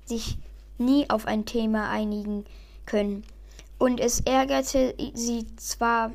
sich 0.06 0.38
nie 0.78 1.10
auf 1.10 1.26
ein 1.26 1.44
Thema 1.44 1.90
einigen 1.90 2.46
können. 2.86 3.26
Und 3.78 4.00
es 4.00 4.22
ärgerte 4.22 4.96
sie 5.14 5.46
zwar, 5.58 6.14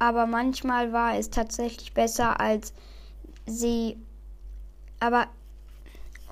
aber 0.00 0.26
manchmal 0.26 0.92
war 0.92 1.16
es 1.16 1.30
tatsächlich 1.30 1.94
besser, 1.94 2.40
als 2.40 2.74
sie. 3.46 3.96
Aber. 4.98 5.28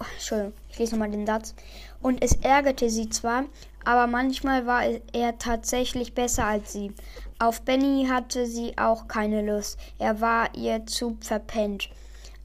Oh, 0.00 0.04
Entschuldigung. 0.14 0.54
Ich 0.70 0.78
lese 0.78 0.92
nochmal 0.92 1.10
den 1.10 1.26
Satz. 1.26 1.54
Und 2.00 2.22
es 2.22 2.36
ärgerte 2.36 2.90
sie 2.90 3.08
zwar, 3.08 3.44
aber 3.84 4.06
manchmal 4.06 4.66
war 4.66 4.82
er 5.12 5.38
tatsächlich 5.38 6.14
besser 6.14 6.44
als 6.44 6.72
sie. 6.72 6.92
Auf 7.38 7.62
Benny 7.62 8.06
hatte 8.10 8.46
sie 8.46 8.76
auch 8.78 9.08
keine 9.08 9.42
Lust. 9.42 9.78
Er 9.98 10.20
war 10.20 10.54
ihr 10.54 10.86
zu 10.86 11.16
verpennt. 11.20 11.88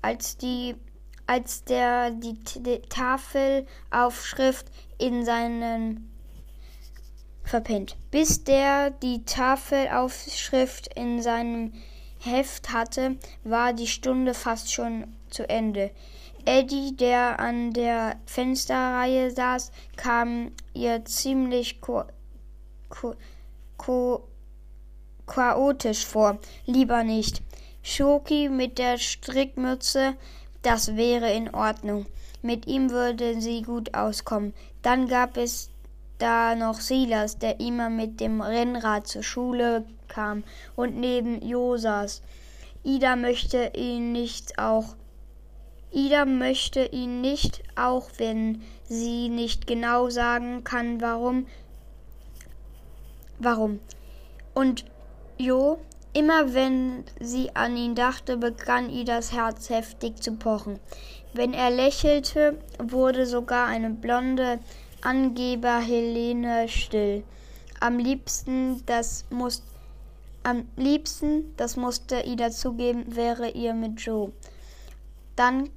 Als 0.02 0.38
die 0.38 0.76
als 1.28 1.64
der 1.64 2.12
die, 2.12 2.38
Tafelaufschrift 2.90 4.68
in 5.00 5.26
seinen 5.26 6.12
verpennt. 7.44 7.98
Bis 8.12 8.44
der 8.44 8.92
die 8.92 9.24
Tafelaufschrift 9.26 10.94
in 10.96 11.22
seinem 11.22 11.74
Heft 12.20 12.72
hatte, 12.72 13.18
war 13.44 13.74
die 13.74 13.88
Stunde 13.88 14.34
fast 14.34 14.72
schon 14.72 15.16
zu 15.30 15.48
Ende. 15.48 15.92
Eddie, 16.46 16.96
der 16.96 17.40
an 17.40 17.74
der 17.74 18.18
Fensterreihe 18.26 19.32
saß, 19.32 19.72
kam 19.96 20.52
ihr 20.74 21.04
ziemlich 21.06 21.82
ko 21.82 22.04
ko 22.90 23.16
ko 23.78 24.28
chaotisch 25.28 26.06
vor. 26.06 26.40
Lieber 26.66 27.04
nicht. 27.04 27.42
Schoki 27.84 28.50
mit 28.50 28.78
der 28.78 28.98
Strickmütze, 28.98 30.16
das 30.62 30.96
wäre 30.96 31.32
in 31.34 31.54
Ordnung. 31.54 32.06
Mit 32.42 32.68
ihm 32.68 32.90
würde 32.90 33.42
sie 33.42 33.62
gut 33.62 33.94
auskommen. 33.94 34.54
Dann 34.82 35.08
gab 35.08 35.38
es 35.38 35.70
da 36.18 36.56
noch 36.56 36.80
Silas, 36.80 37.38
der 37.38 37.60
immer 37.60 37.90
mit 37.90 38.20
dem 38.20 38.42
Rennrad 38.42 39.08
zur 39.08 39.24
Schule 39.24 39.86
kam 40.08 40.44
und 40.76 40.96
neben 40.96 41.42
Jo 41.42 41.78
saß. 41.78 42.22
Ida 42.84 43.16
möchte 43.16 43.72
ihn 43.76 44.12
nicht 44.12 44.60
auch 44.60 44.96
Ida 45.96 46.26
möchte 46.26 46.86
ihn 46.86 47.22
nicht, 47.22 47.64
auch 47.78 48.10
wenn 48.18 48.62
sie 48.84 49.30
nicht 49.30 49.66
genau 49.66 50.10
sagen 50.10 50.66
kann, 50.66 51.00
warum. 51.00 51.48
Warum? 53.40 53.80
Und 54.54 54.84
Jo, 55.38 55.80
immer 56.14 56.54
wenn 56.54 57.06
sie 57.20 57.56
an 57.56 57.78
ihn 57.78 57.96
dachte, 57.96 58.36
begann 58.36 58.90
Idas 58.90 59.32
Herz 59.32 59.70
heftig 59.70 60.22
zu 60.22 60.34
pochen. 60.34 60.80
Wenn 61.34 61.54
er 61.54 61.72
lächelte, 61.72 62.58
wurde 62.78 63.26
sogar 63.26 63.68
eine 63.68 63.90
blonde 63.90 64.60
Angeber 65.02 65.80
Helene 65.80 66.68
still. 66.68 67.24
Am 67.80 68.00
liebsten, 68.00 68.86
das 68.86 69.26
muss, 69.30 69.64
am 70.44 70.68
liebsten, 70.76 71.54
das 71.56 71.78
musste 71.78 72.22
Ida 72.26 72.52
zugeben, 72.52 73.16
wäre 73.16 73.50
ihr 73.50 73.74
mit 73.74 74.02
Joe. 74.02 74.32
Dann 75.36 75.70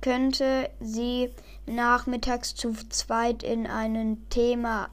könnte 0.00 0.70
sie 0.80 1.30
nachmittags 1.66 2.54
zu 2.54 2.72
zweit 2.88 3.42
in 3.42 3.66
einem 3.66 4.28
Thema 4.30 4.88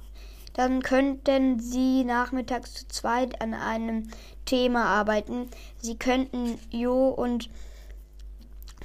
dann 0.58 0.82
könnten 0.82 1.60
sie 1.60 2.04
nachmittags 2.04 2.74
zu 2.74 2.88
zweit 2.88 3.42
an 3.42 3.54
einem 3.54 4.10
Thema 4.46 4.86
arbeiten. 4.86 5.52
Sie 5.78 5.96
könnten 5.98 6.58
Jo 6.72 7.10
und 7.10 7.52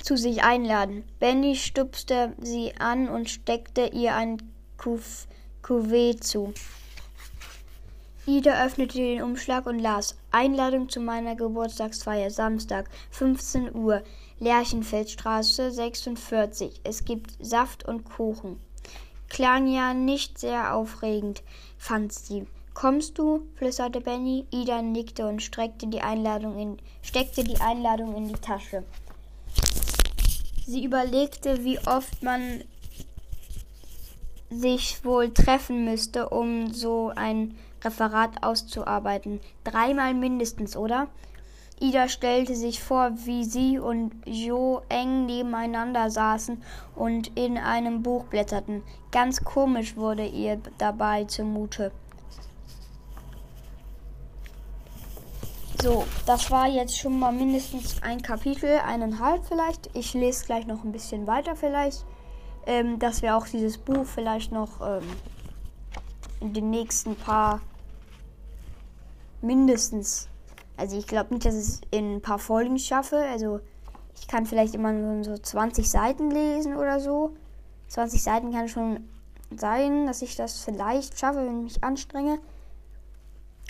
zu 0.02 0.18
sich 0.18 0.42
einladen. 0.42 1.02
Benny 1.18 1.56
stupste 1.56 2.34
sie 2.38 2.74
an 2.78 3.08
und 3.08 3.30
steckte 3.30 3.86
ihr 3.86 4.14
ein 4.14 4.36
Kuvee 4.76 6.16
zu. 6.16 6.52
Ida 8.26 8.66
öffnete 8.66 8.98
den 8.98 9.22
Umschlag 9.22 9.64
und 9.64 9.78
las 9.78 10.18
Einladung 10.30 10.90
zu 10.90 11.00
meiner 11.00 11.36
Geburtstagsfeier 11.36 12.30
Samstag 12.30 12.90
15 13.12 13.74
Uhr 13.74 14.02
Lerchenfeldstraße 14.42 15.70
46. 15.70 16.80
Es 16.82 17.04
gibt 17.04 17.32
Saft 17.38 17.86
und 17.86 18.02
Kuchen. 18.04 18.58
Klang 19.28 19.68
ja 19.68 19.94
nicht 19.94 20.36
sehr 20.36 20.74
aufregend, 20.74 21.44
fand 21.78 22.12
sie. 22.12 22.48
Kommst 22.74 23.18
du? 23.18 23.46
flüsterte 23.54 24.00
Benny. 24.00 24.44
Ida 24.50 24.82
nickte 24.82 25.28
und 25.28 25.42
streckte 25.42 25.86
die 25.86 26.00
Einladung 26.00 26.58
in, 26.58 26.78
steckte 27.02 27.44
die 27.44 27.60
Einladung 27.60 28.16
in 28.16 28.26
die 28.26 28.40
Tasche. 28.40 28.82
Sie 30.66 30.84
überlegte, 30.84 31.62
wie 31.62 31.78
oft 31.78 32.20
man 32.24 32.64
sich 34.50 35.04
wohl 35.04 35.32
treffen 35.32 35.84
müsste, 35.84 36.30
um 36.30 36.72
so 36.72 37.12
ein 37.14 37.56
Referat 37.84 38.42
auszuarbeiten. 38.42 39.38
Dreimal 39.62 40.14
mindestens, 40.14 40.76
oder? 40.76 41.06
Ida 41.82 42.08
stellte 42.08 42.54
sich 42.54 42.80
vor, 42.80 43.10
wie 43.24 43.44
sie 43.44 43.80
und 43.80 44.12
Jo 44.24 44.82
eng 44.88 45.26
nebeneinander 45.26 46.10
saßen 46.10 46.62
und 46.94 47.36
in 47.36 47.58
einem 47.58 48.04
Buch 48.04 48.26
blätterten. 48.26 48.84
Ganz 49.10 49.42
komisch 49.42 49.96
wurde 49.96 50.24
ihr 50.24 50.60
dabei 50.78 51.24
zumute. 51.24 51.90
So, 55.82 56.04
das 56.24 56.52
war 56.52 56.68
jetzt 56.68 56.96
schon 56.96 57.18
mal 57.18 57.32
mindestens 57.32 58.00
ein 58.04 58.22
Kapitel, 58.22 58.78
eineinhalb 58.86 59.44
vielleicht. 59.44 59.90
Ich 59.94 60.14
lese 60.14 60.46
gleich 60.46 60.68
noch 60.68 60.84
ein 60.84 60.92
bisschen 60.92 61.26
weiter 61.26 61.56
vielleicht, 61.56 62.04
ähm, 62.64 63.00
dass 63.00 63.22
wir 63.22 63.36
auch 63.36 63.48
dieses 63.48 63.76
Buch 63.76 64.06
vielleicht 64.06 64.52
noch 64.52 64.80
ähm, 64.80 65.08
in 66.38 66.52
den 66.52 66.70
nächsten 66.70 67.16
paar 67.16 67.60
mindestens 69.40 70.28
also 70.82 70.98
ich 70.98 71.06
glaube 71.06 71.32
nicht, 71.32 71.46
dass 71.46 71.54
ich 71.54 71.60
es 71.60 71.80
in 71.92 72.16
ein 72.16 72.22
paar 72.22 72.40
Folgen 72.40 72.76
schaffe. 72.76 73.16
Also 73.16 73.60
ich 74.16 74.26
kann 74.26 74.46
vielleicht 74.46 74.74
immer 74.74 75.22
so 75.22 75.38
20 75.38 75.88
Seiten 75.88 76.28
lesen 76.32 76.76
oder 76.76 76.98
so. 76.98 77.36
20 77.86 78.20
Seiten 78.20 78.50
kann 78.50 78.66
schon 78.66 79.08
sein, 79.56 80.06
dass 80.08 80.22
ich 80.22 80.34
das 80.34 80.58
vielleicht 80.58 81.20
schaffe, 81.20 81.46
wenn 81.46 81.58
ich 81.58 81.74
mich 81.74 81.84
anstrenge. 81.84 82.40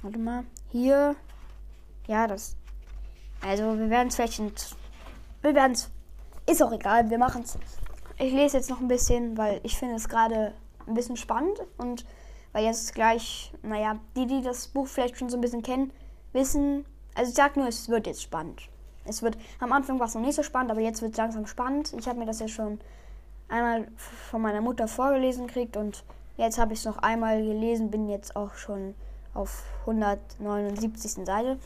Warte 0.01 0.19
mal. 0.19 0.45
Hier. 0.71 1.15
Ja, 2.07 2.27
das. 2.27 2.57
Also 3.43 3.79
wir 3.79 3.91
werden 3.91 4.09
es 4.09 4.17
vielleicht. 4.17 4.39
In, 4.39 4.51
wir 5.43 5.55
werden 5.55 5.73
es. 5.73 5.91
Ist 6.47 6.63
auch 6.63 6.73
egal, 6.73 7.11
wir 7.11 7.19
machen 7.19 7.43
es. 7.43 7.59
Ich 8.17 8.33
lese 8.33 8.57
jetzt 8.57 8.71
noch 8.71 8.81
ein 8.81 8.89
bisschen, 8.89 9.37
weil 9.37 9.61
ich 9.65 9.77
finde 9.77 9.97
es 9.97 10.09
gerade 10.09 10.55
ein 10.87 10.95
bisschen 10.95 11.19
spannend 11.19 11.59
und 11.77 12.07
weil 12.53 12.65
jetzt 12.65 12.95
gleich, 12.95 13.53
naja, 13.63 13.99
die, 14.17 14.27
die 14.27 14.41
das 14.41 14.69
Buch 14.69 14.87
vielleicht 14.87 15.19
schon 15.19 15.29
so 15.29 15.37
ein 15.37 15.43
bisschen 15.43 15.63
kennen, 15.63 15.93
wissen, 16.33 16.87
also 17.15 17.29
ich 17.31 17.37
sag 17.37 17.57
nur, 17.57 17.69
es 17.69 17.89
wird 17.89 18.07
jetzt 18.07 18.23
spannend. 18.23 18.69
Es 19.05 19.23
wird, 19.23 19.37
am 19.59 19.73
Anfang 19.73 19.99
war 19.99 20.07
es 20.07 20.15
noch 20.15 20.23
nicht 20.23 20.37
so 20.37 20.43
spannend, 20.43 20.71
aber 20.71 20.81
jetzt 20.81 21.03
wird 21.03 21.13
es 21.13 21.19
langsam 21.19 21.47
spannend. 21.47 21.93
Ich 21.99 22.07
habe 22.07 22.19
mir 22.19 22.27
das 22.27 22.41
ja 22.41 22.49
schon 22.49 22.81
einmal 23.49 23.89
von 24.31 24.41
meiner 24.41 24.61
Mutter 24.61 24.89
vorgelesen 24.89 25.47
gekriegt 25.47 25.77
und 25.77 26.05
jetzt 26.37 26.59
habe 26.59 26.73
ich 26.73 26.79
es 26.79 26.85
noch 26.85 26.99
einmal 26.99 27.43
gelesen, 27.43 27.91
bin 27.91 28.09
jetzt 28.09 28.37
auch 28.37 28.55
schon 28.55 28.95
auf 29.35 29.65
179. 29.81 31.27
Seite. 31.27 31.59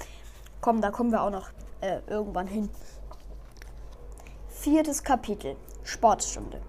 Komm, 0.61 0.81
da 0.81 0.91
kommen 0.91 1.11
wir 1.11 1.23
auch 1.23 1.31
noch 1.31 1.51
äh, 1.81 2.01
irgendwann 2.07 2.47
hin. 2.47 2.71
Viertes 4.49 5.03
Kapitel. 5.03 5.57
Sportstunde. 5.85 6.61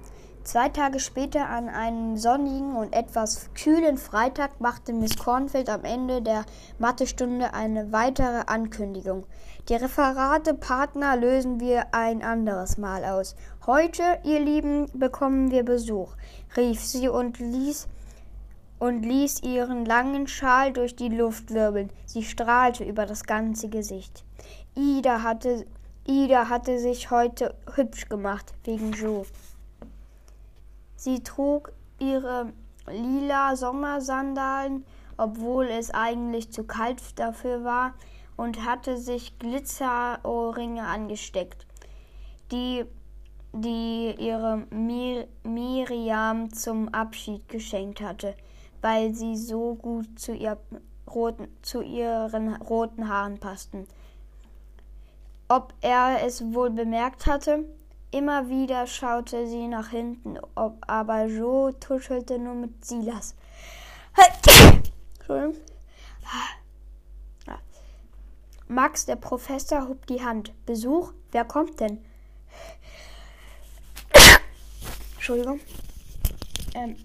Zwei 0.47 0.69
Tage 0.69 1.01
später, 1.01 1.49
an 1.49 1.67
einem 1.67 2.15
sonnigen 2.15 2.77
und 2.77 2.93
etwas 2.93 3.49
kühlen 3.53 3.97
Freitag, 3.97 4.61
machte 4.61 4.93
Miss 4.93 5.17
Cornfield 5.17 5.67
am 5.67 5.83
Ende 5.83 6.21
der 6.21 6.45
Mathestunde 6.79 7.53
eine 7.53 7.91
weitere 7.91 8.43
Ankündigung. 8.45 9.25
Die 9.67 9.73
Referate 9.73 10.53
Partner 10.53 11.17
lösen 11.17 11.59
wir 11.59 11.93
ein 11.93 12.23
anderes 12.23 12.77
Mal 12.77 13.03
aus. 13.03 13.35
Heute, 13.65 14.01
ihr 14.23 14.39
Lieben, 14.39 14.89
bekommen 14.93 15.51
wir 15.51 15.63
Besuch, 15.63 16.15
rief 16.55 16.79
sie 16.79 17.09
und 17.09 17.39
ließ 17.39 17.89
und 18.79 19.03
ließ 19.03 19.43
ihren 19.43 19.83
langen 19.83 20.27
Schal 20.27 20.71
durch 20.71 20.95
die 20.95 21.09
Luft 21.09 21.53
wirbeln. 21.53 21.89
Sie 22.05 22.23
strahlte 22.23 22.85
über 22.85 23.05
das 23.05 23.25
ganze 23.25 23.67
Gesicht. 23.67 24.23
Ida 24.75 25.23
hatte, 25.23 25.65
Ida 26.05 26.47
hatte 26.47 26.79
sich 26.79 27.11
heute 27.11 27.53
hübsch 27.75 28.07
gemacht 28.07 28.53
wegen 28.63 28.93
Joe. 28.93 29.25
Sie 30.97 31.21
trug 31.21 31.71
ihre 31.99 32.51
lila 32.87 33.55
Sommersandalen, 33.55 34.83
obwohl 35.15 35.67
es 35.67 35.91
eigentlich 35.91 36.51
zu 36.51 36.63
kalt 36.63 37.17
dafür 37.19 37.63
war, 37.63 37.93
und 38.35 38.65
hatte 38.65 38.97
sich 38.97 39.39
Glitzerohrringe 39.39 40.83
angesteckt, 40.83 41.65
die, 42.51 42.85
die 43.53 44.15
ihre 44.17 44.65
Mir 44.69 45.27
Miriam 45.43 46.51
zum 46.51 46.89
Abschied 46.89 47.47
geschenkt 47.47 48.01
hatte, 48.01 48.35
weil 48.81 49.13
sie 49.13 49.35
so 49.35 49.75
gut 49.75 50.19
zu, 50.19 50.33
ihr 50.33 50.57
roten, 51.09 51.47
zu 51.61 51.81
ihren 51.81 52.55
roten 52.55 53.07
Haaren 53.07 53.39
passten. 53.39 53.87
Ob 55.47 55.73
er 55.81 56.23
es 56.25 56.53
wohl 56.53 56.69
bemerkt 56.69 57.25
hatte? 57.25 57.65
Immer 58.11 58.49
wieder 58.49 58.87
schaute 58.87 59.47
sie 59.47 59.67
nach 59.67 59.89
hinten, 59.89 60.39
ob 60.55 60.77
aber 60.87 61.25
Joe 61.25 61.77
tuschelte 61.79 62.39
nur 62.39 62.55
mit 62.55 62.85
Silas. 62.85 63.35
Entschuldigung. 65.19 65.55
Max, 68.69 69.05
der 69.05 69.15
Professor, 69.15 69.87
hob 69.87 70.05
die 70.07 70.23
Hand. 70.23 70.53
Besuch? 70.65 71.13
Wer 71.31 71.45
kommt 71.45 71.79
denn? 71.79 72.03
Entschuldigung. 75.15 75.59
Ähm, 76.73 76.97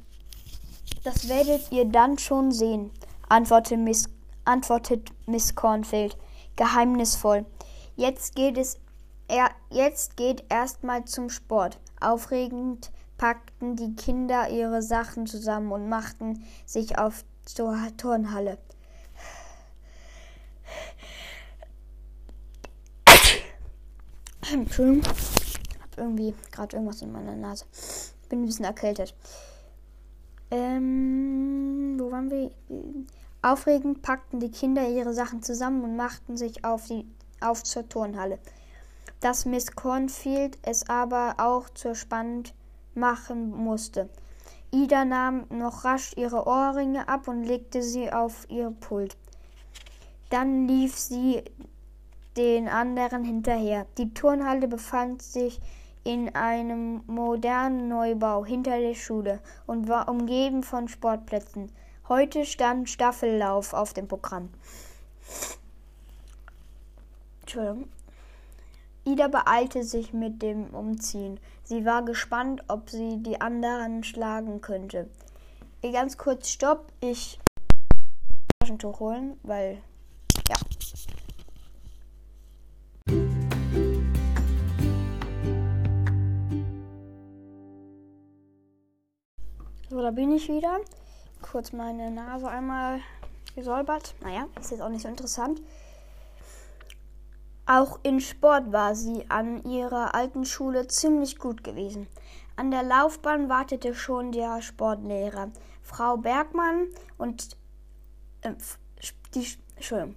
das 1.04 1.28
werdet 1.28 1.70
ihr 1.70 1.84
dann 1.84 2.18
schon 2.18 2.52
sehen, 2.52 2.90
antwortet 3.28 3.78
Miss, 3.78 4.08
antwortet 4.44 5.12
Miss 5.26 5.54
Cornfield 5.54 6.16
geheimnisvoll. 6.56 7.46
Jetzt 7.96 8.34
geht 8.34 8.58
es 8.58 8.78
er, 9.32 9.50
jetzt 9.70 10.16
geht 10.18 10.44
erstmal 10.50 11.06
zum 11.06 11.30
Sport. 11.30 11.80
Aufregend 12.00 12.92
packten 13.16 13.76
die 13.76 13.96
Kinder 13.96 14.50
ihre 14.50 14.82
Sachen 14.82 15.26
zusammen 15.26 15.72
und 15.72 15.88
machten 15.88 16.44
sich 16.66 16.98
auf 16.98 17.24
zur 17.46 17.74
Turnhalle. 17.96 18.58
Entschuldigung, 24.52 25.02
hab 25.80 25.96
irgendwie 25.96 26.34
gerade 26.50 26.76
irgendwas 26.76 27.00
in 27.00 27.10
meiner 27.10 27.34
Nase. 27.34 27.64
Bin 28.28 28.42
ein 28.42 28.46
bisschen 28.46 28.66
erkältet. 28.66 29.14
Ähm, 30.50 31.96
wo 31.98 32.10
waren 32.12 32.30
wir? 32.30 32.50
Aufregend 33.40 34.02
packten 34.02 34.40
die 34.40 34.50
Kinder 34.50 34.86
ihre 34.86 35.14
Sachen 35.14 35.42
zusammen 35.42 35.82
und 35.84 35.96
machten 35.96 36.36
sich 36.36 36.66
auf, 36.66 36.86
die, 36.86 37.06
auf 37.40 37.62
zur 37.62 37.88
Turnhalle. 37.88 38.38
Dass 39.22 39.46
Miss 39.46 39.72
Cornfield 39.72 40.58
es 40.62 40.88
aber 40.90 41.36
auch 41.38 41.70
zu 41.70 41.94
spannend 41.94 42.52
machen 42.94 43.50
musste. 43.50 44.10
Ida 44.72 45.04
nahm 45.04 45.46
noch 45.48 45.84
rasch 45.84 46.12
ihre 46.16 46.46
Ohrringe 46.46 47.08
ab 47.08 47.28
und 47.28 47.44
legte 47.44 47.82
sie 47.82 48.12
auf 48.12 48.46
ihr 48.50 48.70
Pult. 48.80 49.16
Dann 50.28 50.66
lief 50.66 50.98
sie 50.98 51.42
den 52.36 52.68
anderen 52.68 53.22
hinterher. 53.24 53.86
Die 53.96 54.12
Turnhalle 54.12 54.66
befand 54.66 55.22
sich 55.22 55.60
in 56.04 56.34
einem 56.34 57.02
modernen 57.06 57.88
Neubau 57.88 58.44
hinter 58.44 58.78
der 58.78 58.94
Schule 58.94 59.40
und 59.66 59.88
war 59.88 60.08
umgeben 60.08 60.62
von 60.62 60.88
Sportplätzen. 60.88 61.70
Heute 62.08 62.44
stand 62.44 62.90
Staffellauf 62.90 63.72
auf 63.72 63.92
dem 63.92 64.08
Programm. 64.08 64.48
Entschuldigung. 67.42 67.88
Ida 69.04 69.26
beeilte 69.26 69.82
sich 69.82 70.12
mit 70.12 70.42
dem 70.42 70.72
Umziehen. 70.74 71.40
Sie 71.64 71.84
war 71.84 72.04
gespannt, 72.04 72.62
ob 72.68 72.88
sie 72.88 73.20
die 73.20 73.40
anderen 73.40 74.04
schlagen 74.04 74.60
könnte. 74.60 75.08
Ganz 75.82 76.16
kurz 76.16 76.48
Stopp, 76.48 76.92
ich 77.00 77.40
Taschentuch 78.60 79.00
holen, 79.00 79.40
weil 79.42 79.78
ja. 80.48 80.56
So, 89.90 90.00
da 90.00 90.12
bin 90.12 90.30
ich 90.30 90.48
wieder. 90.48 90.78
Kurz 91.42 91.72
meine 91.72 92.12
Nase 92.12 92.48
einmal 92.48 93.00
gesäubert. 93.56 94.14
Naja, 94.22 94.46
ist 94.60 94.70
jetzt 94.70 94.80
auch 94.80 94.88
nicht 94.88 95.02
so 95.02 95.08
interessant. 95.08 95.60
Auch 97.66 98.00
in 98.02 98.20
Sport 98.20 98.72
war 98.72 98.94
sie 98.94 99.24
an 99.30 99.64
ihrer 99.64 100.14
alten 100.14 100.44
Schule 100.44 100.88
ziemlich 100.88 101.38
gut 101.38 101.62
gewesen. 101.62 102.08
An 102.56 102.70
der 102.70 102.82
Laufbahn 102.82 103.48
wartete 103.48 103.94
schon 103.94 104.32
der 104.32 104.60
Sportlehrer, 104.60 105.50
Frau 105.82 106.16
Bergmann 106.16 106.88
und 107.18 107.56
äh, 108.42 108.52
die 109.34 109.46
Entschuldigung. 109.76 110.16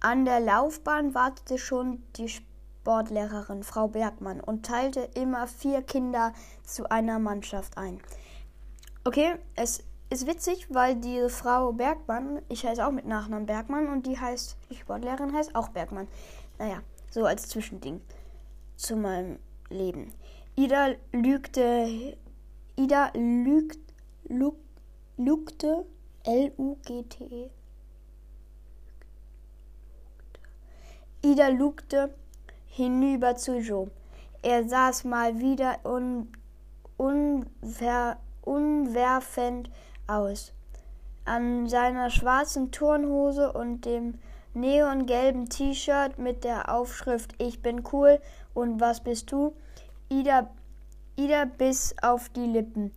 An 0.00 0.24
der 0.24 0.40
Laufbahn 0.40 1.14
wartete 1.14 1.58
schon 1.58 2.02
die 2.16 2.28
Sportlehrerin, 2.28 3.62
Frau 3.62 3.88
Bergmann, 3.88 4.40
und 4.40 4.66
teilte 4.66 5.00
immer 5.14 5.46
vier 5.46 5.82
Kinder 5.82 6.32
zu 6.62 6.90
einer 6.90 7.18
Mannschaft 7.18 7.76
ein. 7.76 8.00
Okay, 9.04 9.36
es 9.56 9.82
ist 10.10 10.26
witzig, 10.26 10.68
weil 10.70 10.96
die 10.96 11.28
Frau 11.28 11.72
Bergmann, 11.72 12.42
ich 12.48 12.64
heiße 12.66 12.86
auch 12.86 12.92
mit 12.92 13.06
Nachnamen 13.06 13.46
Bergmann 13.46 13.88
und 13.88 14.06
die 14.06 14.18
heißt, 14.18 14.56
die 14.70 14.76
Sportlehrerin 14.76 15.34
heißt 15.34 15.54
auch 15.54 15.68
Bergmann. 15.68 16.08
Naja, 16.58 16.82
so 17.10 17.24
als 17.24 17.48
Zwischending 17.48 18.00
zu 18.76 18.96
meinem 18.96 19.38
Leben. 19.70 20.12
Ida 20.56 20.94
lügte, 21.12 22.16
Ida 22.76 23.10
lügt, 23.14 23.80
lüg, 24.28 24.54
lügte, 25.16 25.84
L-U-G-T-E. 26.24 27.50
Ida 31.22 31.48
lugte 31.48 32.14
hinüber 32.66 33.36
zu 33.36 33.58
Joe. 33.58 33.90
Er 34.42 34.68
saß 34.68 35.04
mal 35.04 35.38
wieder 35.38 35.78
un, 35.84 36.28
unver, 36.96 38.18
unwerfend 38.42 39.70
aus. 40.06 40.52
An 41.24 41.66
seiner 41.66 42.10
schwarzen 42.10 42.70
Turnhose 42.70 43.52
und 43.52 43.86
dem 43.86 44.18
neongelben 44.54 45.48
T-Shirt 45.48 46.18
mit 46.18 46.44
der 46.44 46.72
Aufschrift 46.72 47.34
Ich 47.38 47.60
bin 47.60 47.82
cool 47.92 48.20
und 48.54 48.80
was 48.80 49.02
bist 49.02 49.30
du? 49.32 49.54
Ida, 50.08 50.50
Ida 51.16 51.44
biss 51.44 51.94
auf 52.02 52.28
die 52.30 52.46
Lippen. 52.46 52.92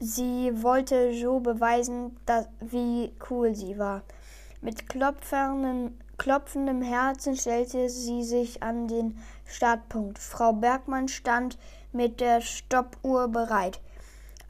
Sie 0.00 0.50
wollte 0.62 1.10
Joe 1.10 1.40
beweisen, 1.40 2.16
dass, 2.26 2.48
wie 2.60 3.12
cool 3.30 3.54
sie 3.54 3.78
war. 3.78 4.02
Mit 4.60 4.88
klopfendem, 4.88 5.96
klopfendem 6.18 6.82
Herzen 6.82 7.36
stellte 7.36 7.88
sie 7.88 8.24
sich 8.24 8.62
an 8.62 8.88
den 8.88 9.18
Startpunkt. 9.46 10.18
Frau 10.18 10.52
Bergmann 10.52 11.08
stand 11.08 11.58
mit 11.92 12.20
der 12.20 12.40
Stoppuhr 12.40 13.28
bereit. 13.28 13.80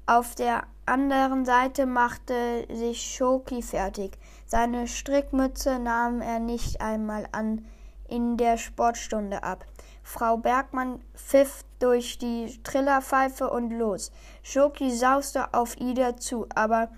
Auf 0.07 0.35
der 0.35 0.65
anderen 0.85 1.47
Seite 1.47 1.87
machte 1.87 2.67
sich 2.71 3.01
Schoki 3.01 3.63
fertig. 3.63 4.19
Seine 4.45 4.87
Strickmütze 4.87 5.79
nahm 5.79 6.21
er 6.21 6.41
nicht 6.41 6.83
einmal 6.83 7.27
an 7.33 7.65
in 8.07 8.37
der 8.37 8.59
Sportstunde 8.59 9.43
ab. 9.43 9.65
Frau 10.03 10.37
Bergmann 10.37 11.01
pfiff 11.15 11.65
durch 11.79 12.19
die 12.19 12.61
Trillerpfeife 12.63 13.49
und 13.49 13.71
los. 13.71 14.13
Schoki 14.43 14.91
sauste 14.91 15.55
auf 15.55 15.81
Ida 15.81 16.19
zu, 16.19 16.47
aber 16.55 16.91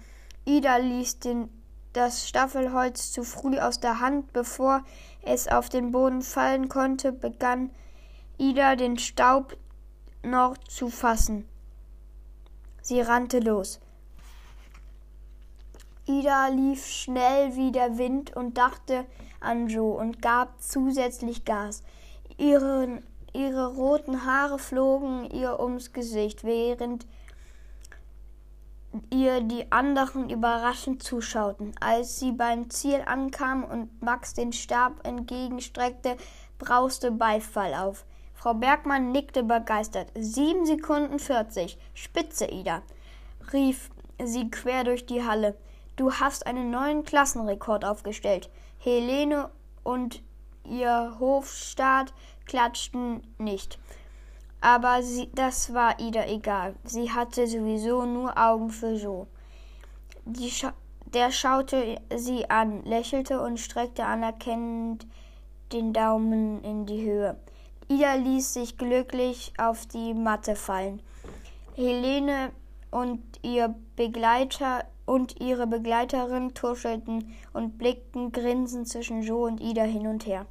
Ida 0.45 0.79
ließ 0.79 1.21
den, 1.21 1.49
das 1.93 2.29
Staffelholz 2.29 3.13
zu 3.13 3.23
früh 3.23 3.61
aus 3.61 3.79
der 3.79 4.01
Hand. 4.01 4.33
Bevor 4.33 4.83
es 5.23 5.47
auf 5.47 5.69
den 5.69 5.93
Boden 5.93 6.23
fallen 6.23 6.69
konnte, 6.69 7.13
begann 7.13 7.71
Ida 8.37 8.75
den 8.75 8.99
Staub 8.99 9.57
noch 10.25 10.59
zu 10.59 10.89
fassen. 10.89 11.49
Sie 12.87 13.01
rannte 13.01 13.41
los. 13.41 13.81
Ida 16.07 16.47
lief 16.47 16.87
schnell 16.87 17.57
wie 17.57 17.73
der 17.73 17.99
Wind 17.99 18.37
und 18.37 18.59
dachte 18.59 19.07
an 19.41 19.67
Joe 19.67 19.97
und 19.97 20.23
gab 20.23 20.63
zusätzlich 20.63 21.45
Gas. 21.45 21.83
Ihre, 22.39 23.03
ihre 23.33 23.75
roten 23.75 24.25
Haare 24.25 24.61
flogen 24.61 25.29
ihr 25.33 25.59
ums 25.59 25.93
Gesicht, 25.93 26.45
während 26.45 27.09
ihr 29.11 29.41
die 29.41 29.73
anderen 29.73 30.31
überraschend 30.31 31.03
zuschauten. 31.03 31.73
Als 31.81 32.21
sie 32.21 32.31
beim 32.31 32.71
Ziel 32.71 33.03
ankam 33.05 33.65
und 33.65 34.01
Max 34.01 34.33
den 34.33 34.53
Stab 34.53 35.05
entgegenstreckte, 35.05 36.17
brauste 36.61 37.11
Beifall 37.11 37.75
auf. 37.75 38.05
Frau 38.47 38.55
Bergmann 38.55 39.11
nickte 39.11 39.43
begeistert. 39.43 40.13
Sieben 40.15 40.67
Sekunden 40.67 41.19
vierzig. 41.19 41.77
Spitze, 41.95 42.47
Ida, 42.47 42.83
rief 43.53 43.91
sie 44.25 44.49
quer 44.53 44.85
durch 44.85 45.05
die 45.05 45.25
Halle. 45.25 45.57
Du 45.97 46.13
hast 46.13 46.47
einen 46.47 46.71
neuen 46.71 47.03
Klassenrekord 47.03 47.85
aufgestellt. 47.85 48.49
Helene 48.79 49.51
und 49.83 50.23
ihr 50.63 51.17
Hofstaat 51.19 52.15
klatschten 52.45 53.21
nicht. 53.39 53.81
Aber 54.61 55.03
sie, 55.03 55.29
das 55.35 55.75
war 55.75 55.99
Ida 55.99 56.29
egal. 56.29 56.77
Sie 56.85 57.11
hatte 57.11 57.49
sowieso 57.49 58.07
nur 58.07 58.39
Augen 58.39 58.71
für 58.71 58.93
Jo. 58.93 59.27
Scha 60.49 60.73
der 61.07 61.33
schaute 61.33 62.01
sie 62.15 62.49
an, 62.49 62.85
lächelte 62.85 63.41
und 63.41 63.59
streckte 63.59 64.05
anerkennend 64.05 65.05
den 65.73 65.93
Daumen 65.93 66.63
in 66.63 66.87
die 66.87 67.05
Höhe. 67.05 67.37
Ida 67.89 68.15
ließ 68.15 68.55
sich 68.55 68.79
glücklich 68.79 69.53
auf 69.59 69.87
die 69.87 70.13
Matte 70.13 70.57
fallen. 70.57 71.01
Helene 71.77 72.51
und 72.91 73.23
ihr 73.43 73.75
Begleiter 73.95 74.85
und 75.05 75.41
ihre 75.41 75.67
Begleiterin 75.67 76.53
tuschelten 76.55 77.35
und 77.53 77.79
blickten 77.79 78.33
grinsend 78.33 78.89
zwischen 78.89 79.23
Joe 79.23 79.47
und 79.47 79.61
Ida 79.61 79.85
hin 79.85 80.07
und 80.07 80.27
her. 80.27 80.47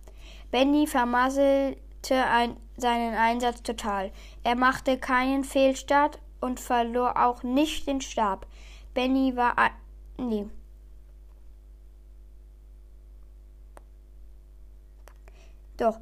Benny 0.49 0.87
vermasselte 0.87 2.25
ein, 2.31 2.55
seinen 2.77 3.15
Einsatz 3.15 3.61
total. 3.63 4.11
Er 4.43 4.55
machte 4.55 4.97
keinen 4.97 5.43
Fehlstart 5.43 6.19
und 6.39 6.59
verlor 6.59 7.25
auch 7.25 7.43
nicht 7.43 7.87
den 7.87 7.99
Stab. 7.99 8.47
Benny 8.93 9.35
war 9.35 9.57
ein, 9.57 9.71
nee. 10.17 10.47
Doch, 15.77 15.99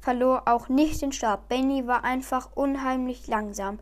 verlor 0.00 0.42
auch 0.46 0.68
nicht 0.68 1.02
den 1.02 1.12
Stab. 1.12 1.48
Benny 1.48 1.86
war 1.86 2.04
einfach 2.04 2.50
unheimlich 2.54 3.26
langsam. 3.26 3.78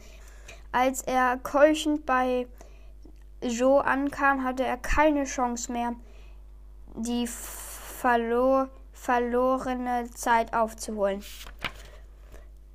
Als 0.72 1.02
er 1.02 1.38
keuchend 1.38 2.07
bei 2.07 2.46
Joe 3.40 3.85
ankam, 3.85 4.44
hatte 4.44 4.64
er 4.64 4.76
keine 4.76 5.24
Chance 5.24 5.72
mehr, 5.72 5.94
die 6.94 7.26
verlor 7.26 8.68
verlorene 8.92 10.11
Zeit 10.11 10.52
aufzuholen. 10.54 11.22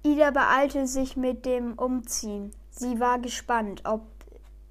Ida 0.04 0.32
beeilte 0.32 0.88
sich 0.88 1.18
mit 1.18 1.46
dem 1.46 1.74
Umziehen. 1.74 2.52
Sie 2.72 3.00
war 3.00 3.20
gespannt, 3.20 3.84
ob 3.86 4.02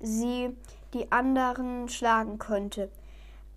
sie 0.00 0.56
die 0.94 1.12
anderen 1.12 1.88
schlagen 1.88 2.38
könnte. 2.38 2.90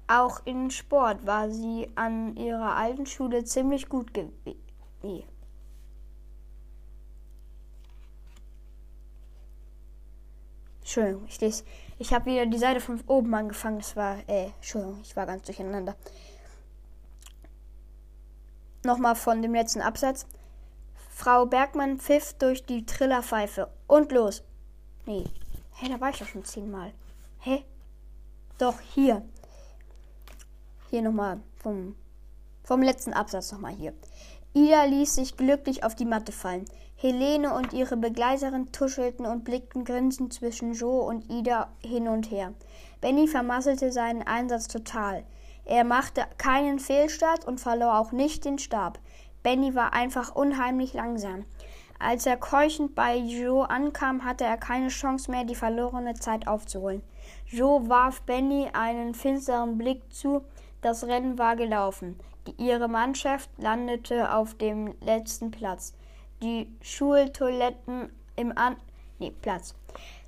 Auch 0.07 0.41
in 0.45 0.69
Sport 0.71 1.25
war 1.25 1.49
sie 1.49 1.89
an 1.95 2.35
ihrer 2.35 2.75
alten 2.75 3.05
Schule 3.05 3.43
ziemlich 3.43 3.89
gut 3.89 4.13
gewesen. 4.13 4.64
Entschuldigung, 10.85 11.25
ich 11.27 11.41
lese. 11.41 11.63
Ich 11.97 12.13
habe 12.13 12.25
wieder 12.25 12.45
die 12.45 12.57
Seite 12.57 12.79
von 12.79 13.01
oben 13.07 13.33
angefangen. 13.33 13.79
Das 13.79 13.95
war, 13.95 14.17
äh, 14.29 14.51
Entschuldigung, 14.57 14.99
ich 15.01 15.15
war 15.15 15.25
ganz 15.25 15.43
durcheinander. 15.43 15.95
Nochmal 18.83 19.15
von 19.15 19.41
dem 19.41 19.53
letzten 19.53 19.81
Absatz. 19.81 20.27
Frau 21.09 21.47
Bergmann 21.47 21.97
pfiff 21.97 22.33
durch 22.33 22.65
die 22.65 22.85
Trillerpfeife. 22.85 23.69
Und 23.87 24.11
los. 24.11 24.43
Nee. 25.05 25.25
Hä, 25.73 25.89
da 25.89 25.99
war 25.99 26.11
ich 26.11 26.19
doch 26.19 26.27
schon 26.27 26.45
zehnmal. 26.45 26.93
Hä? 27.39 27.63
Doch, 28.59 28.79
hier. 28.93 29.21
Hier 30.91 31.01
nochmal 31.01 31.41
vom, 31.57 31.95
vom 32.63 32.81
letzten 32.81 33.13
Absatz 33.13 33.51
nochmal 33.51 33.73
hier. 33.73 33.93
Ida 34.57 34.85
ließ 34.85 35.15
sich 35.15 35.35
glücklich 35.35 35.83
auf 35.83 35.95
die 35.95 36.05
Matte 36.05 36.31
fallen. 36.31 36.63
Helene 36.95 37.53
und 37.53 37.73
ihre 37.73 37.97
Begleiterin 37.97 38.71
tuschelten 38.71 39.25
und 39.25 39.43
blickten 39.43 39.83
grinsend 39.83 40.33
zwischen 40.33 40.71
Joe 40.71 41.03
und 41.03 41.29
Ida 41.29 41.67
hin 41.81 42.07
und 42.07 42.31
her. 42.31 42.53
Benny 43.01 43.27
vermasselte 43.27 43.91
seinen 43.91 44.23
Einsatz 44.23 44.69
total. 44.69 45.25
Er 45.65 45.83
machte 45.83 46.23
keinen 46.37 46.79
Fehlstart 46.79 47.43
und 47.43 47.59
verlor 47.59 47.99
auch 47.99 48.13
nicht 48.13 48.45
den 48.45 48.57
Stab. 48.57 48.97
Benny 49.43 49.75
war 49.75 49.91
einfach 49.91 50.33
unheimlich 50.33 50.93
langsam. 50.93 51.43
Als 51.99 52.25
er 52.25 52.37
keuchend 52.37 52.95
bei 52.95 53.17
Joe 53.17 53.69
ankam, 53.69 54.23
hatte 54.23 54.45
er 54.45 54.55
keine 54.55 54.87
Chance 54.87 55.29
mehr, 55.29 55.43
die 55.43 55.55
verlorene 55.55 56.13
Zeit 56.13 56.47
aufzuholen. 56.47 57.01
Joe 57.45 57.89
warf 57.89 58.21
Benny 58.21 58.69
einen 58.71 59.15
finsteren 59.15 59.77
Blick 59.77 60.13
zu. 60.13 60.43
Das 60.81 61.03
Rennen 61.03 61.37
war 61.37 61.57
gelaufen. 61.57 62.17
Ihre 62.57 62.87
Mannschaft 62.87 63.49
landete 63.57 64.33
auf 64.33 64.55
dem 64.55 64.93
letzten 65.01 65.51
Platz. 65.51 65.93
Die 66.41 66.67
Schultoiletten 66.81 68.09
im 68.35 68.57
An 68.57 68.75
nee, 69.19 69.31
Platz. 69.41 69.73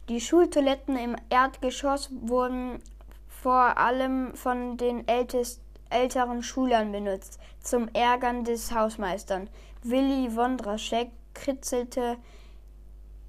Die 0.09 0.21
Schultoiletten 0.21 0.97
im 0.97 1.15
Erdgeschoss 1.29 2.09
wurden 2.21 2.79
vor 3.27 3.77
allem 3.77 4.33
von 4.35 4.77
den 4.77 5.07
ältest, 5.07 5.61
älteren 5.89 6.41
Schülern 6.41 6.91
benutzt, 6.91 7.39
zum 7.61 7.89
Ärgern 7.93 8.43
des 8.43 8.73
Hausmeisters. 8.73 9.43
Willi 9.83 10.35
Wondraschek 10.35 11.09
kritzelte 11.33 12.17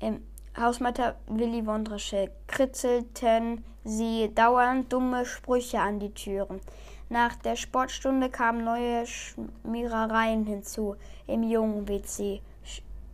im 0.00 0.22
Hausmeister 0.56 1.14
Willi 1.26 1.66
Wondraschek 1.66 2.30
kritzelten 2.46 3.64
sie 3.84 4.32
dauernd 4.34 4.92
dumme 4.92 5.24
Sprüche 5.24 5.78
an 5.78 6.00
die 6.00 6.12
Türen. 6.12 6.60
Nach 7.10 7.34
der 7.36 7.56
Sportstunde 7.56 8.28
kamen 8.28 8.64
neue 8.64 9.06
Schmierereien 9.06 10.44
hinzu 10.44 10.96
im 11.26 11.42
jungen 11.42 11.88
WC. 11.88 12.42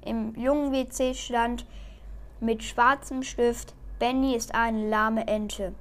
Im 0.04 0.34
jungen 0.34 0.72
WC 0.72 1.14
stand 1.14 1.64
mit 2.40 2.64
schwarzem 2.64 3.22
Stift 3.22 3.74
Benny 4.00 4.34
ist 4.34 4.54
eine 4.54 4.88
lahme 4.88 5.26
Ente. 5.28 5.72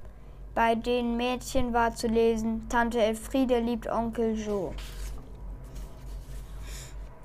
Bei 0.54 0.76
den 0.76 1.16
Mädchen 1.16 1.72
war 1.72 1.96
zu 1.96 2.06
lesen 2.06 2.68
Tante 2.68 3.02
Elfriede 3.02 3.58
liebt 3.58 3.90
Onkel 3.90 4.38
Joe. 4.38 4.72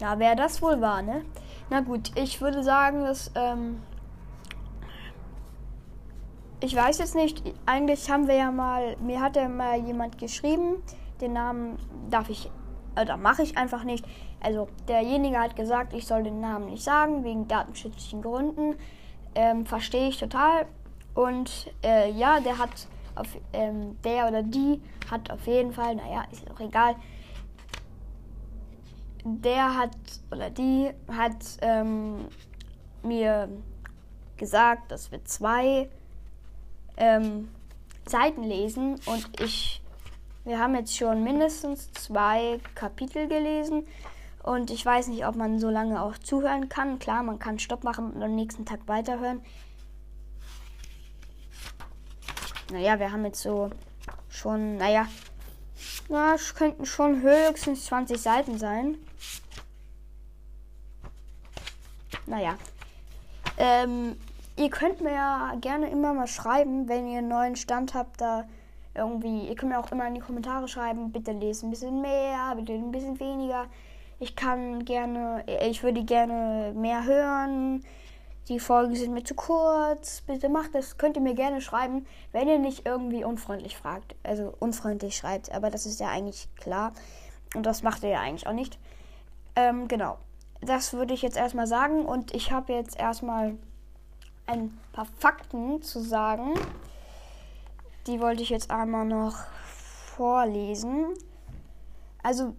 Ja, 0.02 0.18
wer 0.18 0.36
das 0.36 0.62
wohl 0.62 0.82
war, 0.82 1.04
ne? 1.04 1.24
Na 1.70 1.82
gut, 1.82 2.12
ich 2.16 2.42
würde 2.42 2.64
sagen, 2.64 3.04
dass 3.04 3.32
ähm, 3.36 3.82
ich 6.62 6.76
weiß 6.76 6.98
jetzt 7.00 7.16
nicht, 7.16 7.42
eigentlich 7.66 8.10
haben 8.10 8.28
wir 8.28 8.36
ja 8.36 8.52
mal, 8.52 8.98
mir 8.98 9.22
hat 9.22 9.36
ja 9.36 9.48
mal 9.48 9.80
jemand 9.80 10.18
geschrieben, 10.18 10.84
den 11.22 11.34
Namen 11.34 11.78
darf 12.10 12.30
ich, 12.30 12.50
oder 13.00 13.18
mache 13.18 13.44
ich 13.44 13.58
einfach 13.58 13.84
nicht. 13.84 14.06
Also 14.42 14.68
derjenige 14.88 15.38
hat 15.38 15.56
gesagt, 15.56 15.94
ich 15.94 16.06
soll 16.06 16.24
den 16.24 16.42
Namen 16.42 16.68
nicht 16.68 16.84
sagen, 16.84 17.24
wegen 17.24 17.48
datenschutzlichen 17.48 18.22
Gründen. 18.22 18.76
Ähm, 19.36 19.66
Verstehe 19.66 20.10
ich 20.10 20.18
total. 20.18 20.66
Und 21.14 21.74
äh, 21.84 22.12
ja, 22.12 22.40
der 22.40 22.58
hat, 22.58 22.88
auf, 23.16 23.28
ähm, 23.54 23.98
der 24.04 24.28
oder 24.28 24.44
die 24.44 24.82
hat 25.10 25.32
auf 25.32 25.46
jeden 25.48 25.74
Fall, 25.74 25.96
naja, 25.96 26.24
ist 26.32 26.50
auch 26.52 26.60
egal. 26.60 26.96
Der 29.24 29.78
hat, 29.78 29.98
oder 30.32 30.50
die 30.50 30.92
hat 31.12 31.58
ähm, 31.62 32.28
mir 33.04 33.50
gesagt, 34.38 34.92
dass 34.92 35.12
wir 35.12 35.24
zwei 35.26 35.90
ähm, 37.00 37.50
Seiten 38.06 38.44
lesen 38.44 39.00
und 39.06 39.42
ich, 39.42 39.82
wir 40.44 40.60
haben 40.60 40.76
jetzt 40.76 40.96
schon 40.96 41.24
mindestens 41.24 41.92
zwei 41.94 42.60
Kapitel 42.76 43.28
gelesen 43.28 43.88
und 44.44 44.72
ich 44.72 44.86
weiß 44.86 45.08
nicht, 45.08 45.26
ob 45.26 45.36
man 45.36 45.60
so 45.60 45.70
lange 45.70 46.02
auch 46.02 46.18
zuhören 46.18 46.70
kann. 46.70 47.00
Klar, 47.00 47.24
man 47.24 47.40
kann 47.40 47.60
Stopp 47.60 47.84
machen 47.84 48.12
und 48.12 48.22
am 48.22 48.36
nächsten 48.36 48.66
Tag 48.66 48.82
weiterhören. 48.88 49.42
Naja, 52.72 53.00
wir 53.00 53.12
haben 53.12 53.26
jetzt 53.26 53.42
so 53.42 53.72
schon, 54.30 54.78
naja, 54.78 55.08
na, 56.08 56.36
es 56.36 56.54
könnten 56.56 56.86
schon 56.86 57.22
höchstens 57.22 57.86
20 57.86 58.20
Seiten 58.20 58.58
sein. 58.58 58.98
Naja. 62.26 62.58
Ähm, 63.58 64.16
ihr 64.60 64.70
könnt 64.70 65.00
mir 65.02 65.14
ja 65.14 65.56
gerne 65.62 65.90
immer 65.90 66.14
mal 66.14 66.28
schreiben, 66.28 66.90
wenn 66.90 67.08
ihr 67.08 67.20
einen 67.20 67.30
neuen 67.30 67.56
Stand 67.56 67.94
habt, 67.94 68.20
da 68.20 68.46
irgendwie. 68.94 69.48
Ihr 69.48 69.56
könnt 69.56 69.72
mir 69.72 69.80
auch 69.80 69.92
immer 69.92 70.08
in 70.08 70.16
die 70.16 70.20
Kommentare 70.20 70.68
schreiben, 70.68 71.12
bitte 71.12 71.32
lest 71.32 71.64
ein 71.64 71.70
bisschen 71.70 72.02
mehr, 72.02 72.54
bitte 72.56 72.74
ein 72.74 72.92
bisschen 72.92 73.20
weniger. 73.20 73.66
Ich 74.20 74.36
kann 74.36 74.84
gerne, 74.84 75.46
ich 75.66 75.82
würde 75.82 76.04
gerne 76.04 76.74
mehr 76.76 77.06
hören. 77.06 77.86
Die 78.50 78.60
Folgen 78.60 78.96
sind 78.96 79.14
mir 79.14 79.24
zu 79.24 79.36
kurz. 79.36 80.22
Bitte 80.22 80.50
macht 80.50 80.76
das. 80.76 80.98
Könnt 80.98 81.16
ihr 81.16 81.22
mir 81.22 81.36
gerne 81.36 81.62
schreiben, 81.62 82.06
wenn 82.34 82.50
ihr 82.50 82.60
nicht 82.60 82.86
irgendwie 82.86 83.24
unfreundlich 83.24 83.78
fragt. 83.78 84.16
Also 84.24 84.54
unfreundlich 84.60 85.16
schreibt. 85.16 85.54
Aber 85.54 85.70
das 85.70 85.86
ist 85.86 86.02
ja 86.02 86.10
eigentlich 86.10 86.50
klar. 86.56 86.92
Und 87.56 87.66
das 87.66 87.84
macht 87.84 88.04
ihr 88.04 88.10
ja 88.10 88.20
eigentlich 88.20 88.48
auch 88.48 88.54
nicht. 88.54 88.78
Ähm, 89.56 89.88
genau. 89.88 90.18
Das 90.62 90.92
würde 90.94 91.14
ich 91.14 91.22
jetzt 91.22 91.38
erstmal 91.38 91.68
sagen. 91.68 92.06
Und 92.06 92.34
ich 92.34 92.52
habe 92.52 92.74
jetzt 92.74 93.00
erstmal 93.00 93.56
ein 94.50 94.78
paar 94.92 95.06
Fakten 95.06 95.82
zu 95.82 96.02
sagen. 96.02 96.54
Die 98.08 98.20
wollte 98.20 98.42
ich 98.42 98.50
jetzt 98.50 98.72
einmal 98.72 99.06
noch 99.06 99.36
vorlesen. 100.16 101.14
Also 102.24 102.56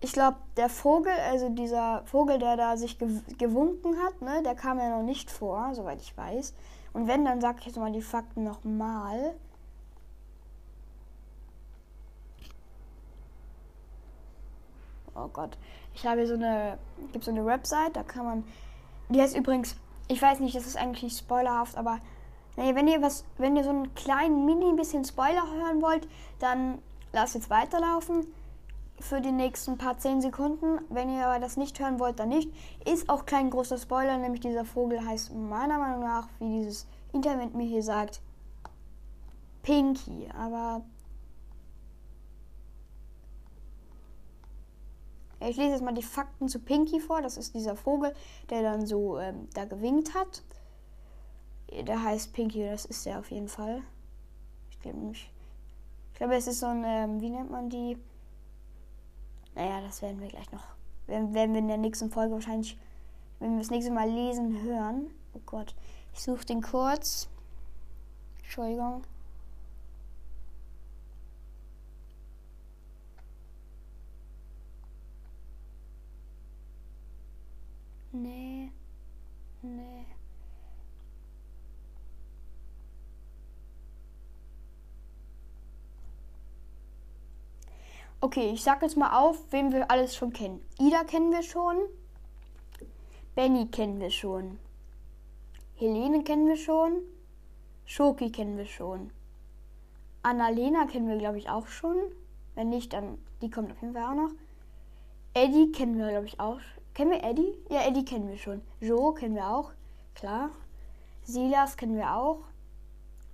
ich 0.00 0.12
glaube, 0.12 0.36
der 0.56 0.68
Vogel, 0.68 1.12
also 1.30 1.48
dieser 1.48 2.02
Vogel, 2.04 2.38
der 2.38 2.56
da 2.56 2.76
sich 2.76 2.98
gewunken 2.98 3.96
hat, 4.02 4.20
ne, 4.20 4.42
der 4.42 4.54
kam 4.54 4.78
ja 4.78 4.90
noch 4.90 5.04
nicht 5.04 5.30
vor, 5.30 5.74
soweit 5.74 6.00
ich 6.00 6.16
weiß. 6.16 6.54
Und 6.92 7.06
wenn, 7.06 7.24
dann 7.24 7.40
sage 7.40 7.58
ich 7.60 7.66
jetzt 7.66 7.78
mal 7.78 7.92
die 7.92 8.02
Fakten 8.02 8.44
nochmal. 8.44 9.34
Oh 15.14 15.28
Gott. 15.28 15.56
Ich 15.94 16.04
habe 16.06 16.18
hier 16.18 16.26
so 16.26 16.34
eine, 16.34 16.76
gibt 17.12 17.24
so 17.24 17.30
eine 17.30 17.46
Website, 17.46 17.96
da 17.96 18.02
kann 18.02 18.24
man, 18.24 18.44
die 19.08 19.22
heißt 19.22 19.36
übrigens, 19.36 19.76
ich 20.08 20.20
weiß 20.20 20.40
nicht, 20.40 20.54
das 20.56 20.66
ist 20.66 20.76
eigentlich 20.76 21.02
nicht 21.02 21.18
spoilerhaft, 21.18 21.76
aber 21.76 21.98
nee, 22.56 22.74
wenn 22.74 22.88
ihr 22.88 23.02
was, 23.02 23.24
wenn 23.38 23.56
ihr 23.56 23.64
so 23.64 23.70
einen 23.70 23.94
kleinen 23.94 24.44
mini 24.44 24.72
bisschen 24.74 25.04
Spoiler 25.04 25.46
hören 25.50 25.82
wollt, 25.82 26.06
dann 26.38 26.78
lasst 27.12 27.34
jetzt 27.34 27.50
weiterlaufen 27.50 28.26
für 29.00 29.20
die 29.20 29.32
nächsten 29.32 29.78
paar 29.78 29.98
10 29.98 30.20
Sekunden. 30.20 30.78
Wenn 30.88 31.10
ihr 31.10 31.26
aber 31.26 31.40
das 31.40 31.56
nicht 31.56 31.78
hören 31.80 31.98
wollt, 31.98 32.18
dann 32.18 32.28
nicht. 32.28 32.50
Ist 32.84 33.08
auch 33.08 33.26
kein 33.26 33.50
großer 33.50 33.78
Spoiler, 33.78 34.18
nämlich 34.18 34.40
dieser 34.40 34.64
Vogel 34.64 35.04
heißt 35.04 35.34
meiner 35.34 35.78
Meinung 35.78 36.00
nach, 36.00 36.28
wie 36.38 36.58
dieses 36.58 36.86
Internet 37.12 37.54
mir 37.54 37.66
hier 37.66 37.82
sagt, 37.82 38.20
Pinky. 39.62 40.28
Aber 40.38 40.82
ich 45.48 45.56
lese 45.56 45.70
jetzt 45.70 45.82
mal 45.82 45.94
die 45.94 46.02
Fakten 46.02 46.48
zu 46.48 46.58
Pinky 46.58 47.00
vor. 47.00 47.22
Das 47.22 47.36
ist 47.36 47.54
dieser 47.54 47.76
Vogel, 47.76 48.14
der 48.50 48.62
dann 48.62 48.86
so 48.86 49.18
ähm, 49.18 49.48
da 49.54 49.64
gewinkt 49.64 50.14
hat. 50.14 50.42
Der 51.70 52.02
heißt 52.02 52.32
Pinky, 52.32 52.64
das 52.64 52.84
ist 52.84 53.06
er 53.06 53.18
auf 53.18 53.30
jeden 53.30 53.48
Fall. 53.48 53.82
Ich 54.70 54.80
glaube 54.80 54.98
nicht. 54.98 55.30
Ich 56.12 56.18
glaube, 56.18 56.36
es 56.36 56.46
ist 56.46 56.60
so 56.60 56.66
ein, 56.66 56.84
ähm, 56.84 57.20
wie 57.20 57.30
nennt 57.30 57.50
man 57.50 57.68
die? 57.68 57.98
Naja, 59.54 59.80
das 59.80 60.02
werden 60.02 60.20
wir 60.20 60.28
gleich 60.28 60.50
noch. 60.52 60.64
Werden, 61.06 61.34
werden 61.34 61.52
wir 61.52 61.60
in 61.60 61.68
der 61.68 61.76
nächsten 61.76 62.10
Folge 62.10 62.34
wahrscheinlich, 62.34 62.78
wenn 63.40 63.52
wir 63.52 63.58
das 63.58 63.70
nächste 63.70 63.92
Mal 63.92 64.08
lesen, 64.08 64.62
hören. 64.62 65.10
Oh 65.34 65.40
Gott. 65.44 65.74
Ich 66.12 66.22
suche 66.22 66.44
den 66.44 66.62
kurz. 66.62 67.28
Entschuldigung. 68.42 69.02
Nee. 78.14 78.70
Nee. 79.62 80.06
Okay, 88.20 88.52
ich 88.52 88.62
sag 88.62 88.82
jetzt 88.82 88.96
mal 88.96 89.18
auf, 89.18 89.50
wen 89.50 89.72
wir 89.72 89.90
alles 89.90 90.14
schon 90.14 90.32
kennen. 90.32 90.64
Ida 90.78 91.02
kennen 91.02 91.32
wir 91.32 91.42
schon. 91.42 91.76
Benny 93.34 93.66
kennen 93.66 93.98
wir 93.98 94.10
schon. 94.10 94.60
Helene 95.74 96.22
kennen 96.22 96.46
wir 96.46 96.56
schon. 96.56 97.02
Schoki 97.84 98.30
kennen 98.30 98.56
wir 98.56 98.66
schon. 98.66 99.10
Annalena 100.22 100.86
kennen 100.86 101.08
wir, 101.08 101.18
glaube 101.18 101.38
ich, 101.38 101.50
auch 101.50 101.66
schon. 101.66 101.96
Wenn 102.54 102.70
nicht, 102.70 102.92
dann 102.92 103.18
die 103.42 103.50
kommt 103.50 103.72
auf 103.72 103.82
jeden 103.82 103.92
Fall 103.92 104.04
auch 104.04 104.14
noch. 104.14 104.30
Eddie 105.34 105.72
kennen 105.72 105.98
wir, 105.98 106.10
glaube 106.10 106.26
ich, 106.26 106.38
auch. 106.38 106.60
Kennen 106.94 107.10
wir 107.10 107.24
Eddie? 107.24 107.54
Ja, 107.68 107.86
Eddie 107.86 108.04
kennen 108.04 108.28
wir 108.28 108.38
schon. 108.38 108.62
Jo 108.80 109.12
kennen 109.12 109.34
wir 109.34 109.48
auch. 109.50 109.72
Klar. 110.14 110.50
Silas 111.24 111.76
kennen 111.76 111.96
wir 111.96 112.14
auch. 112.14 112.44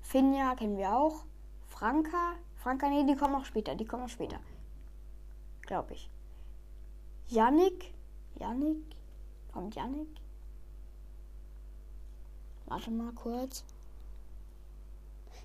Finja 0.00 0.54
kennen 0.54 0.78
wir 0.78 0.96
auch. 0.96 1.24
Franka. 1.68 2.34
Franka, 2.56 2.88
nee, 2.88 3.04
die 3.04 3.16
kommen 3.16 3.34
noch 3.34 3.44
später. 3.44 3.74
Die 3.74 3.84
kommen 3.84 4.04
noch 4.04 4.10
später. 4.10 4.40
Glaube 5.62 5.92
ich. 5.92 6.10
Yannick. 7.28 7.92
Yannick. 8.36 8.82
Kommt 9.52 9.74
Yannick? 9.74 10.08
Warte 12.66 12.90
mal 12.90 13.12
kurz. 13.12 13.64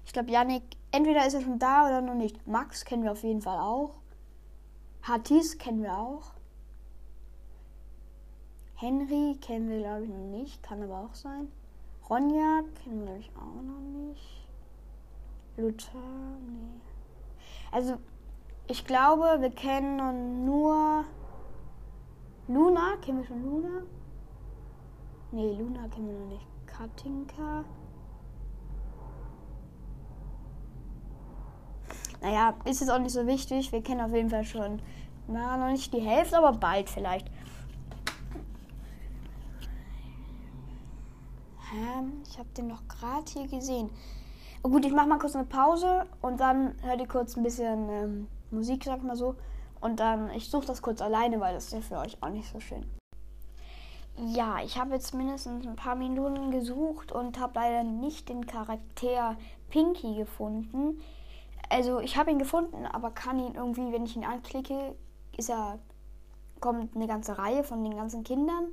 Ich 0.06 0.14
glaube, 0.14 0.32
Yannick, 0.32 0.64
entweder 0.92 1.26
ist 1.26 1.34
er 1.34 1.42
schon 1.42 1.60
da 1.60 1.88
oder 1.88 2.02
noch 2.02 2.14
nicht. 2.14 2.48
Max 2.48 2.86
kennen 2.86 3.04
wir 3.04 3.12
auf 3.12 3.24
jeden 3.24 3.42
Fall 3.42 3.60
auch. 3.60 3.98
Hatis 5.04 5.58
kennen 5.58 5.84
wir 5.84 5.98
auch. 5.98 6.35
Henry 8.76 9.38
kennen 9.40 9.70
wir, 9.70 9.80
glaube 9.80 10.04
ich, 10.04 10.10
noch 10.10 10.38
nicht. 10.38 10.62
Kann 10.62 10.84
aber 10.84 11.00
auch 11.00 11.16
sein. 11.16 11.52
Ronja 12.10 12.62
kennen 12.84 13.00
wir, 13.00 13.06
glaube 13.06 13.20
ich, 13.20 13.32
auch 13.36 13.62
noch 13.62 14.08
nicht. 14.08 14.48
Luther, 15.58 15.98
nee. 16.46 16.82
Also, 17.72 17.96
ich 18.68 18.86
glaube, 18.86 19.38
wir 19.40 19.52
kennen 19.52 20.46
nur 20.46 21.06
Luna. 22.48 22.98
Kennen 23.02 23.20
wir 23.20 23.26
schon 23.26 23.44
Luna? 23.44 23.82
Nee, 25.32 25.56
Luna 25.58 25.88
kennen 25.88 26.08
wir 26.08 26.20
noch 26.20 26.32
nicht. 26.32 26.48
Katinka. 26.66 27.64
Naja, 32.22 32.56
ist 32.66 32.82
jetzt 32.82 32.90
auch 32.90 33.00
nicht 33.00 33.14
so 33.14 33.26
wichtig. 33.28 33.72
Wir 33.72 33.82
kennen 33.82 34.02
auf 34.02 34.14
jeden 34.14 34.30
Fall 34.30 34.44
schon, 34.44 34.82
na, 35.28 35.58
noch 35.58 35.72
nicht 35.72 35.94
die 35.94 36.02
Hälfte, 36.02 36.38
aber 36.38 36.58
bald 36.58 36.90
vielleicht. 36.90 37.30
Hä? 41.76 42.04
Ich 42.24 42.40
habe 42.40 42.48
den 42.56 42.68
noch 42.68 42.88
gerade 42.88 43.26
hier 43.28 43.48
gesehen. 43.48 43.90
Oh 44.64 44.70
gut, 44.70 44.86
ich 44.86 44.94
mache 44.94 45.08
mal 45.08 45.20
kurz 45.20 45.36
eine 45.36 45.44
Pause 45.44 46.06
und 46.22 46.40
dann 46.40 46.76
hört 46.84 47.02
ihr 47.02 47.08
kurz 47.08 47.36
ein 47.36 47.44
bisschen 47.44 47.90
ähm, 47.90 48.28
Musik, 48.50 48.86
sag 48.86 49.04
mal 49.04 49.18
so. 49.18 49.36
Und 49.82 50.00
dann, 50.00 50.30
ich 50.32 50.50
suche 50.50 50.68
das 50.68 50.82
kurz 50.82 51.02
alleine, 51.02 51.40
weil 51.42 51.54
das 51.54 51.66
ist 51.66 51.74
ja 51.74 51.82
für 51.82 51.98
euch 51.98 52.18
auch 52.24 52.30
nicht 52.30 52.50
so 52.50 52.62
schön. 52.62 52.86
Ja, 54.18 54.60
ich 54.64 54.78
habe 54.80 54.94
jetzt 54.94 55.14
mindestens 55.14 55.68
ein 55.68 55.76
paar 55.76 55.96
Minuten 55.96 56.50
gesucht 56.52 57.12
und 57.12 57.38
habe 57.40 57.60
leider 57.60 57.84
nicht 57.84 58.30
den 58.30 58.46
Charakter 58.46 59.36
Pinky 59.70 60.16
gefunden. 60.16 61.02
Also 61.70 62.00
ich 62.00 62.16
habe 62.16 62.32
ihn 62.32 62.40
gefunden, 62.40 62.86
aber 62.86 63.12
kann 63.12 63.38
ihn 63.38 63.56
irgendwie, 63.56 63.92
wenn 63.92 64.06
ich 64.06 64.16
ihn 64.16 64.24
anklicke, 64.24 64.96
ist 65.36 65.50
er 65.50 65.80
kommt 66.62 66.96
eine 66.96 67.08
ganze 67.08 67.38
Reihe 67.38 67.66
von 67.66 67.84
den 67.84 67.98
ganzen 67.98 68.24
Kindern, 68.24 68.70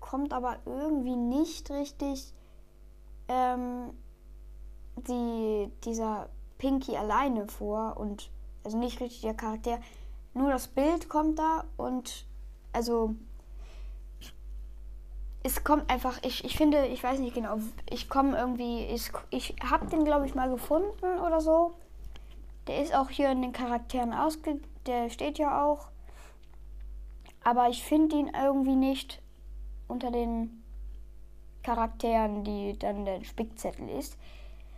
kommt 0.00 0.32
aber 0.32 0.58
irgendwie 0.66 1.14
nicht 1.14 1.70
richtig 1.70 2.34
ähm, 3.30 3.92
die, 4.96 5.70
dieser 5.84 6.28
Pinky 6.58 6.96
alleine 6.96 7.46
vor 7.46 7.96
und 7.96 8.30
also 8.64 8.76
nicht 8.76 9.00
richtig 9.00 9.22
der 9.22 9.34
Charakter, 9.34 9.78
nur 10.34 10.50
das 10.50 10.68
Bild 10.68 11.08
kommt 11.08 11.38
da 11.38 11.64
und 11.76 12.26
also 12.72 13.14
es 15.42 15.64
kommt 15.64 15.90
einfach, 15.90 16.18
ich, 16.22 16.44
ich 16.44 16.56
finde, 16.56 16.86
ich 16.86 17.02
weiß 17.02 17.18
nicht 17.20 17.34
genau, 17.34 17.56
ich 17.88 18.10
komme 18.10 18.36
irgendwie, 18.36 18.84
ich, 18.84 19.10
ich 19.30 19.54
habe 19.68 19.86
den 19.86 20.04
glaube 20.04 20.26
ich 20.26 20.34
mal 20.34 20.50
gefunden 20.50 21.18
oder 21.24 21.40
so. 21.40 21.72
Der 22.66 22.82
ist 22.82 22.94
auch 22.94 23.08
hier 23.08 23.30
in 23.30 23.40
den 23.40 23.52
Charakteren 23.52 24.12
ausge, 24.12 24.60
der 24.86 25.08
steht 25.08 25.38
ja 25.38 25.64
auch. 25.64 25.88
Aber 27.42 27.70
ich 27.70 27.82
finde 27.82 28.16
ihn 28.16 28.32
irgendwie 28.34 28.76
nicht 28.76 29.22
unter 29.88 30.10
den 30.10 30.59
Charakteren, 31.62 32.44
die 32.44 32.78
dann 32.78 33.04
der 33.04 33.22
Spickzettel 33.24 33.88
ist. 33.88 34.16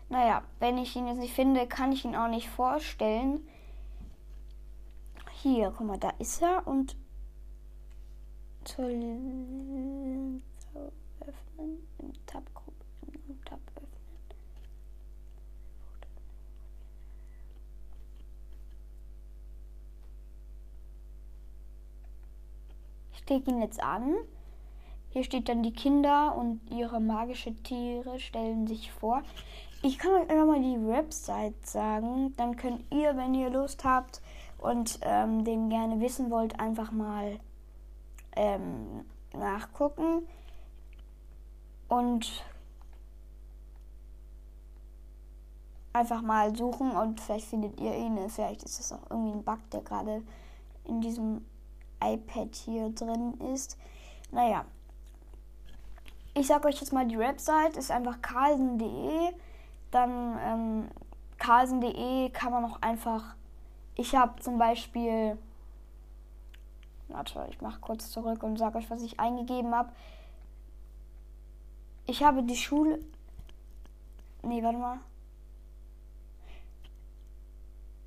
Naja, 0.09 0.43
wenn 0.59 0.79
ich 0.79 0.95
ihn 0.97 1.07
jetzt 1.07 1.19
nicht 1.19 1.35
finde, 1.35 1.67
kann 1.67 1.93
ich 1.93 2.05
ihn 2.05 2.17
auch 2.17 2.29
nicht 2.29 2.49
vorstellen. 2.49 3.47
Hier, 5.43 5.73
guck 5.77 5.87
mal, 5.87 5.99
da 5.99 6.11
ist 6.19 6.43
er 6.43 6.67
und 6.67 6.97
zur 8.65 8.85
öffnen, 8.87 10.43
im 11.99 12.27
Tab, 12.27 12.43
im 13.07 13.45
Tab 13.45 13.59
öffnen. 13.77 13.89
Ich 23.15 23.27
klicke 23.27 23.51
ihn 23.51 23.63
jetzt 23.63 23.83
an. 23.83 24.15
Hier 25.13 25.25
steht 25.25 25.51
dann 25.51 25.63
die 25.63 25.75
Kinder 25.75 26.35
und 26.35 26.61
ihre 26.71 26.99
magische 26.99 27.55
Tiere 27.55 28.19
stellen 28.19 28.67
sich 28.67 28.91
vor. 28.93 29.23
Ich 29.83 29.99
kann 29.99 30.13
euch 30.13 30.31
einfach 30.31 30.47
mal 30.47 30.63
die 30.63 30.87
Website 30.87 31.67
sagen. 31.67 32.33
Dann 32.39 32.57
könnt 32.57 32.83
ihr, 32.91 33.15
wenn 33.17 33.35
ihr 33.35 33.51
Lust 33.51 33.85
habt 33.85 34.23
und 34.57 34.99
ähm, 35.03 35.45
den 35.45 35.69
gerne 35.69 36.01
wissen 36.01 36.31
wollt, 36.31 36.59
einfach 36.59 36.93
mal 36.93 37.39
ähm, 38.37 39.05
nachgucken. 39.35 40.27
Und 41.89 42.45
einfach 45.93 46.23
mal 46.23 46.57
suchen 46.57 46.93
und 46.93 47.21
vielleicht 47.21 47.49
findet 47.49 47.79
ihr 47.79 47.95
ihn. 47.95 48.19
Vielleicht 48.31 48.63
ist 48.63 48.79
das 48.79 48.93
auch 48.93 49.11
irgendwie 49.11 49.33
ein 49.33 49.45
Bug, 49.45 49.59
der 49.73 49.83
gerade 49.83 50.23
in 50.85 51.03
diesem 51.03 51.45
iPad 52.03 52.55
hier 52.55 52.89
drin 52.89 53.35
ist. 53.53 53.77
Naja. 54.31 54.65
Ich 56.35 56.47
sage 56.47 56.69
euch 56.69 56.81
jetzt 56.81 56.93
mal 56.93 57.07
die 57.07 57.19
Website, 57.19 57.77
ist 57.77 57.91
einfach 57.91 58.23
carlsen.de. 58.23 59.33
Dann 59.91 60.39
ähm, 60.41 60.89
carlsen.de 61.39 62.31
kann 62.31 62.53
man 62.53 62.65
auch 62.65 62.81
einfach. 62.81 63.35
Ich 63.95 64.15
habe 64.15 64.41
zum 64.41 64.59
Beispiel. 64.59 65.37
Warte, 67.09 67.47
ich 67.51 67.61
mache 67.61 67.81
kurz 67.81 68.11
zurück 68.11 68.43
und 68.43 68.57
sage 68.57 68.79
euch, 68.79 68.91
was 68.91 69.03
ich 69.03 69.21
eingegeben 69.21 69.75
habe. 69.75 69.93
Ich 72.07 72.23
habe 72.23 72.43
die 72.43 72.57
Schule. 72.57 72.99
Nee, 74.43 74.63
warte 74.63 74.79
mal. 74.79 74.99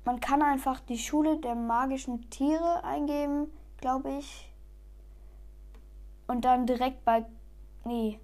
Man 0.04 0.20
kann 0.20 0.42
einfach 0.42 0.80
die 0.80 0.98
Schule 0.98 1.38
der 1.38 1.54
magischen 1.54 2.30
Tiere 2.30 2.84
eingeben, 2.84 3.50
glaube 3.78 4.18
ich. 4.18 4.48
Und 6.26 6.44
dann 6.44 6.66
direkt 6.66 7.04
bei. 7.04 7.24
Nee. 7.86 8.20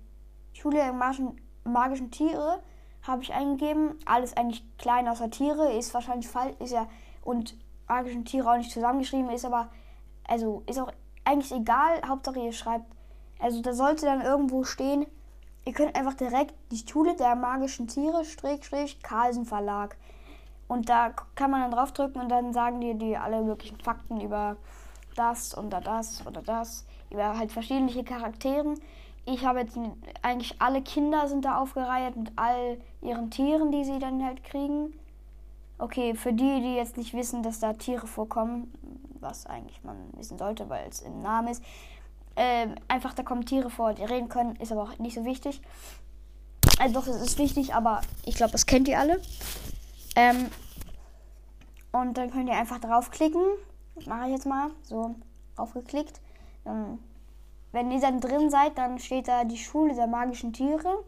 Schule 0.53 0.77
der 0.77 0.93
magischen, 0.93 1.41
magischen 1.65 2.11
Tiere 2.11 2.63
habe 3.03 3.23
ich 3.23 3.33
eingegeben. 3.33 3.99
Alles 4.05 4.37
eigentlich 4.37 4.65
klein 4.79 5.09
außer 5.09 5.31
Tiere. 5.31 5.73
Ist 5.73 5.95
wahrscheinlich 5.95 6.29
falsch. 6.29 6.57
Ist 6.61 6.73
ja. 6.73 6.89
Und 7.23 7.57
magischen 7.89 8.25
Tiere 8.25 8.51
auch 8.51 8.57
nicht 8.57 8.71
zusammengeschrieben. 8.71 9.31
Ist 9.31 9.45
aber. 9.45 9.71
Also 10.29 10.63
ist 10.67 10.79
auch 10.79 10.93
eigentlich 11.25 11.53
egal. 11.53 12.03
Hauptsache 12.07 12.41
ihr 12.41 12.53
schreibt. 12.53 12.87
Also 13.39 13.61
da 13.63 13.73
sollte 13.73 14.07
dann 14.07 14.21
irgendwo 14.21 14.65
stehen 14.65 15.07
Ihr 15.65 15.73
könnt 15.73 15.95
einfach 15.95 16.15
direkt 16.15 16.55
die 16.73 16.85
Schule 16.89 17.15
der 17.15 17.37
magischen 17.37 17.87
Tiere, 17.87 18.25
Strich, 18.25 19.01
Carlsen 19.03 19.47
Verlag. 19.47 19.97
Und 20.67 20.89
da 20.89 21.11
kann 21.35 21.51
man 21.53 21.61
dann 21.61 21.71
draufdrücken 21.71 22.21
und 22.21 22.29
dann 22.29 22.53
sagen 22.53 22.81
die 22.81 22.95
die 22.95 23.17
alle 23.17 23.43
möglichen 23.43 23.79
Fakten 23.79 24.21
über 24.21 24.57
das 25.15 25.57
oder 25.57 25.81
das 25.81 26.27
oder 26.27 26.43
das, 26.43 26.85
über 27.11 27.39
halt 27.39 27.53
verschiedene 27.53 28.03
Charakteren. 28.03 28.81
Ich 29.25 29.45
habe 29.45 29.61
jetzt 29.61 29.79
eigentlich 30.23 30.61
alle 30.61 30.83
Kinder 30.83 31.29
sind 31.29 31.45
da 31.45 31.59
aufgereiht 31.59 32.17
mit 32.17 32.33
all 32.37 32.79
ihren 33.01 33.31
Tieren, 33.31 33.71
die 33.71 33.85
sie 33.85 33.99
dann 33.99 34.25
halt 34.25 34.43
kriegen. 34.43 34.95
Okay, 35.79 36.15
für 36.15 36.33
die, 36.33 36.61
die 36.61 36.75
jetzt 36.75 36.97
nicht 36.97 37.15
wissen, 37.15 37.43
dass 37.43 37.61
da 37.61 37.73
Tiere 37.73 38.07
vorkommen, 38.07 38.73
was 39.21 39.47
eigentlich 39.47 39.83
man 39.85 39.97
wissen 40.17 40.39
sollte, 40.39 40.69
weil 40.69 40.89
es 40.89 41.01
im 41.01 41.23
Namen 41.23 41.49
ist, 41.49 41.63
ähm, 42.37 42.75
einfach 42.89 43.15
da 43.15 43.23
kommen 43.23 43.45
Tiere 43.45 43.71
vor, 43.71 43.93
die 43.93 44.05
reden 44.05 44.29
können, 44.29 44.57
ist 44.57 44.73
aber 44.73 44.83
auch 44.83 44.99
nicht 44.99 45.15
so 45.15 45.25
wichtig. 45.25 45.61
Also 46.79 46.95
doch, 46.95 47.07
es 47.07 47.21
ist 47.21 47.39
wichtig, 47.39 47.75
aber 47.75 48.01
ich 48.25 48.35
glaube, 48.35 48.53
das 48.53 48.67
kennt 48.67 48.89
ihr 48.89 48.99
alle. 48.99 49.21
Ähm, 50.17 50.49
und 51.93 52.17
dann 52.17 52.31
könnt 52.31 52.49
ihr 52.49 52.57
einfach 52.57 52.79
draufklicken. 52.79 53.43
Mache 54.07 54.27
ich 54.27 54.33
jetzt 54.33 54.47
mal. 54.47 54.71
So, 54.83 55.15
draufgeklickt. 55.57 56.21
Dann, 56.65 56.99
wenn 57.73 57.91
ihr 57.91 58.01
dann 58.01 58.21
drin 58.21 58.51
seid, 58.51 58.77
dann 58.77 58.99
steht 58.99 59.29
da 59.29 59.45
die 59.45 59.59
Schule 59.59 59.95
der 59.95 60.07
magischen 60.07 60.53
Tiere. 60.53 61.03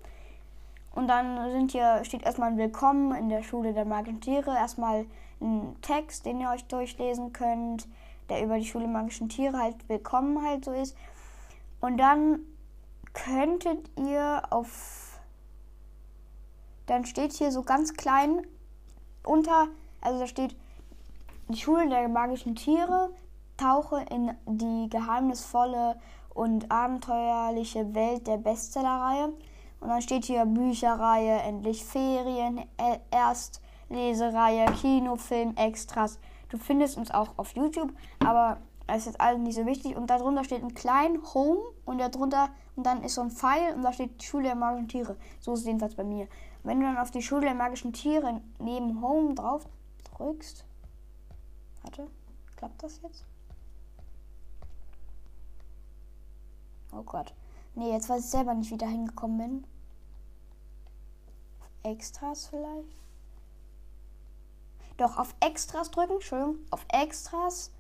Und 0.94 1.08
dann 1.08 1.50
sind 1.50 1.72
hier, 1.72 2.04
steht 2.04 2.22
erstmal 2.22 2.50
ein 2.50 2.58
Willkommen 2.58 3.14
in 3.14 3.28
der 3.28 3.42
Schule 3.42 3.74
der 3.74 3.84
magischen 3.84 4.20
Tiere. 4.20 4.54
Erstmal 4.56 5.06
ein 5.40 5.76
Text, 5.82 6.24
den 6.24 6.40
ihr 6.40 6.50
euch 6.50 6.64
durchlesen 6.64 7.32
könnt, 7.32 7.86
der 8.28 8.42
über 8.42 8.58
die 8.58 8.64
Schule 8.64 8.84
der 8.84 8.92
magischen 8.92 9.28
Tiere 9.28 9.58
halt 9.58 9.88
willkommen 9.88 10.42
halt 10.42 10.64
so 10.64 10.72
ist. 10.72 10.96
Und 11.80 11.98
dann 11.98 12.40
könntet 13.12 13.90
ihr 13.98 14.42
auf. 14.50 15.20
Dann 16.86 17.04
steht 17.04 17.32
hier 17.32 17.50
so 17.50 17.62
ganz 17.62 17.94
klein 17.94 18.46
unter, 19.24 19.68
also 20.00 20.20
da 20.20 20.26
steht 20.26 20.56
die 21.48 21.58
Schule 21.58 21.88
der 21.88 22.08
magischen 22.08 22.56
Tiere, 22.56 23.10
tauche 23.56 24.04
in 24.10 24.34
die 24.46 24.88
geheimnisvolle 24.90 25.96
und 26.35 26.70
abenteuerliche 26.70 27.95
Welt 27.95 28.26
der 28.26 28.37
Bestsellerreihe. 28.37 29.32
Und 29.80 29.89
dann 29.89 30.03
steht 30.03 30.24
hier 30.24 30.45
Bücherreihe, 30.45 31.41
endlich 31.43 31.85
Ferien, 31.85 32.59
e- 32.59 32.99
Erstlesereihe, 33.11 34.66
Kinofilm, 34.72 35.57
Extras. 35.57 36.18
Du 36.49 36.59
findest 36.59 36.97
uns 36.97 37.11
auch 37.11 37.30
auf 37.37 37.55
YouTube, 37.55 37.93
aber 38.20 38.59
das 38.87 38.99
ist 38.99 39.07
jetzt 39.07 39.20
alles 39.20 39.41
nicht 39.41 39.55
so 39.55 39.66
wichtig. 39.66 39.97
Und 39.97 40.09
darunter 40.11 40.45
steht 40.45 40.62
ein 40.62 40.74
klein 40.74 41.20
Home 41.35 41.61
und 41.85 41.99
darunter 41.99 42.51
und 42.76 42.85
dann 42.85 43.03
ist 43.03 43.14
so 43.14 43.22
ein 43.22 43.30
Pfeil 43.30 43.74
und 43.74 43.82
da 43.82 43.93
steht 43.93 44.22
Schule 44.22 44.45
der 44.45 44.55
magischen 44.55 44.89
Tiere. 44.89 45.16
So 45.41 45.55
ist 45.55 45.61
es 45.61 45.66
jedenfalls 45.66 45.95
bei 45.95 46.05
mir. 46.05 46.28
Wenn 46.62 46.80
du 46.80 46.87
dann 46.87 46.99
auf 46.99 47.11
die 47.11 47.22
Schule 47.22 47.43
der 47.43 47.55
magischen 47.55 47.93
Tiere 47.93 48.41
neben 48.59 49.01
Home 49.03 49.35
drauf 49.35 49.66
drückst. 50.16 50.64
Warte, 51.82 52.09
klappt 52.57 52.82
das 52.82 53.01
jetzt? 53.03 53.24
Oh 56.97 57.03
Gott. 57.03 57.34
Nee, 57.74 57.90
jetzt 57.92 58.09
weiß 58.09 58.24
ich 58.24 58.30
selber 58.30 58.55
nicht, 58.55 58.70
wie 58.70 58.78
da 58.78 58.86
hingekommen 58.86 59.38
bin. 59.38 59.66
Extras 61.82 62.47
vielleicht? 62.47 63.05
Doch, 64.97 65.18
auf 65.18 65.34
Extras 65.40 65.90
drücken, 65.90 66.14
Entschuldigung, 66.14 66.59
auf 66.70 66.86
Extras 66.88 67.72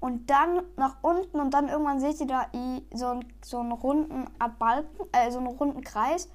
und 0.00 0.28
dann 0.28 0.62
nach 0.76 0.96
unten 1.02 1.40
und 1.40 1.54
dann 1.54 1.68
irgendwann 1.68 2.00
seht 2.00 2.20
ihr 2.20 2.26
da 2.26 2.46
so, 2.92 3.06
einen, 3.06 3.32
so 3.42 3.58
einen 3.58 3.72
runden 3.72 4.26
Balken, 4.58 5.06
äh, 5.12 5.30
so 5.30 5.38
einen 5.38 5.46
runden 5.46 5.82
Kreis. 5.82 6.28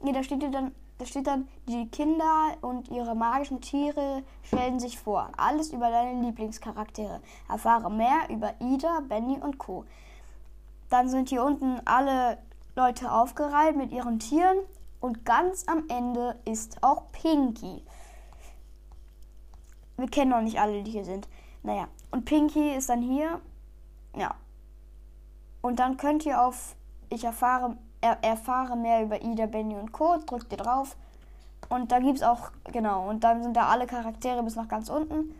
Nee, 0.00 0.12
da 0.12 0.22
steht 0.22 0.42
dann, 0.54 0.74
da 0.96 1.04
steht 1.04 1.26
dann, 1.26 1.48
die 1.66 1.88
Kinder 1.88 2.56
und 2.62 2.88
ihre 2.88 3.14
magischen 3.14 3.60
Tiere 3.60 4.22
stellen 4.42 4.80
sich 4.80 4.98
vor. 4.98 5.30
Alles 5.36 5.72
über 5.72 5.90
deine 5.90 6.22
Lieblingscharaktere. 6.22 7.20
Erfahre 7.48 7.90
mehr 7.90 8.30
über 8.30 8.54
Ida, 8.60 9.00
Benny 9.06 9.38
und 9.38 9.58
Co. 9.58 9.84
Dann 10.90 11.08
sind 11.08 11.28
hier 11.28 11.44
unten 11.44 11.80
alle 11.84 12.38
Leute 12.74 13.12
aufgereiht 13.12 13.76
mit 13.76 13.92
ihren 13.92 14.18
Tieren 14.18 14.58
und 15.00 15.24
ganz 15.24 15.64
am 15.68 15.84
Ende 15.88 16.36
ist 16.44 16.82
auch 16.82 17.10
Pinky. 17.12 17.82
Wir 19.96 20.08
kennen 20.08 20.30
noch 20.30 20.40
nicht 20.40 20.60
alle, 20.60 20.82
die 20.82 20.90
hier 20.90 21.04
sind. 21.04 21.28
Naja, 21.62 21.88
und 22.10 22.24
Pinky 22.24 22.74
ist 22.74 22.88
dann 22.88 23.02
hier. 23.02 23.40
Ja. 24.16 24.34
Und 25.60 25.80
dann 25.80 25.96
könnt 25.96 26.24
ihr 26.24 26.40
auf 26.40 26.76
Ich 27.10 27.24
erfahre, 27.24 27.76
er, 28.00 28.22
erfahre 28.22 28.76
mehr 28.76 29.02
über 29.02 29.22
Ida, 29.22 29.46
Benny 29.46 29.74
und 29.74 29.92
Co. 29.92 30.16
Drückt 30.24 30.52
ihr 30.52 30.58
drauf. 30.58 30.96
Und 31.68 31.90
da 31.90 31.98
gibt 31.98 32.18
es 32.18 32.22
auch, 32.22 32.50
genau, 32.72 33.08
und 33.08 33.24
dann 33.24 33.42
sind 33.42 33.56
da 33.56 33.68
alle 33.68 33.86
Charaktere 33.86 34.42
bis 34.42 34.56
nach 34.56 34.68
ganz 34.68 34.88
unten. 34.88 35.34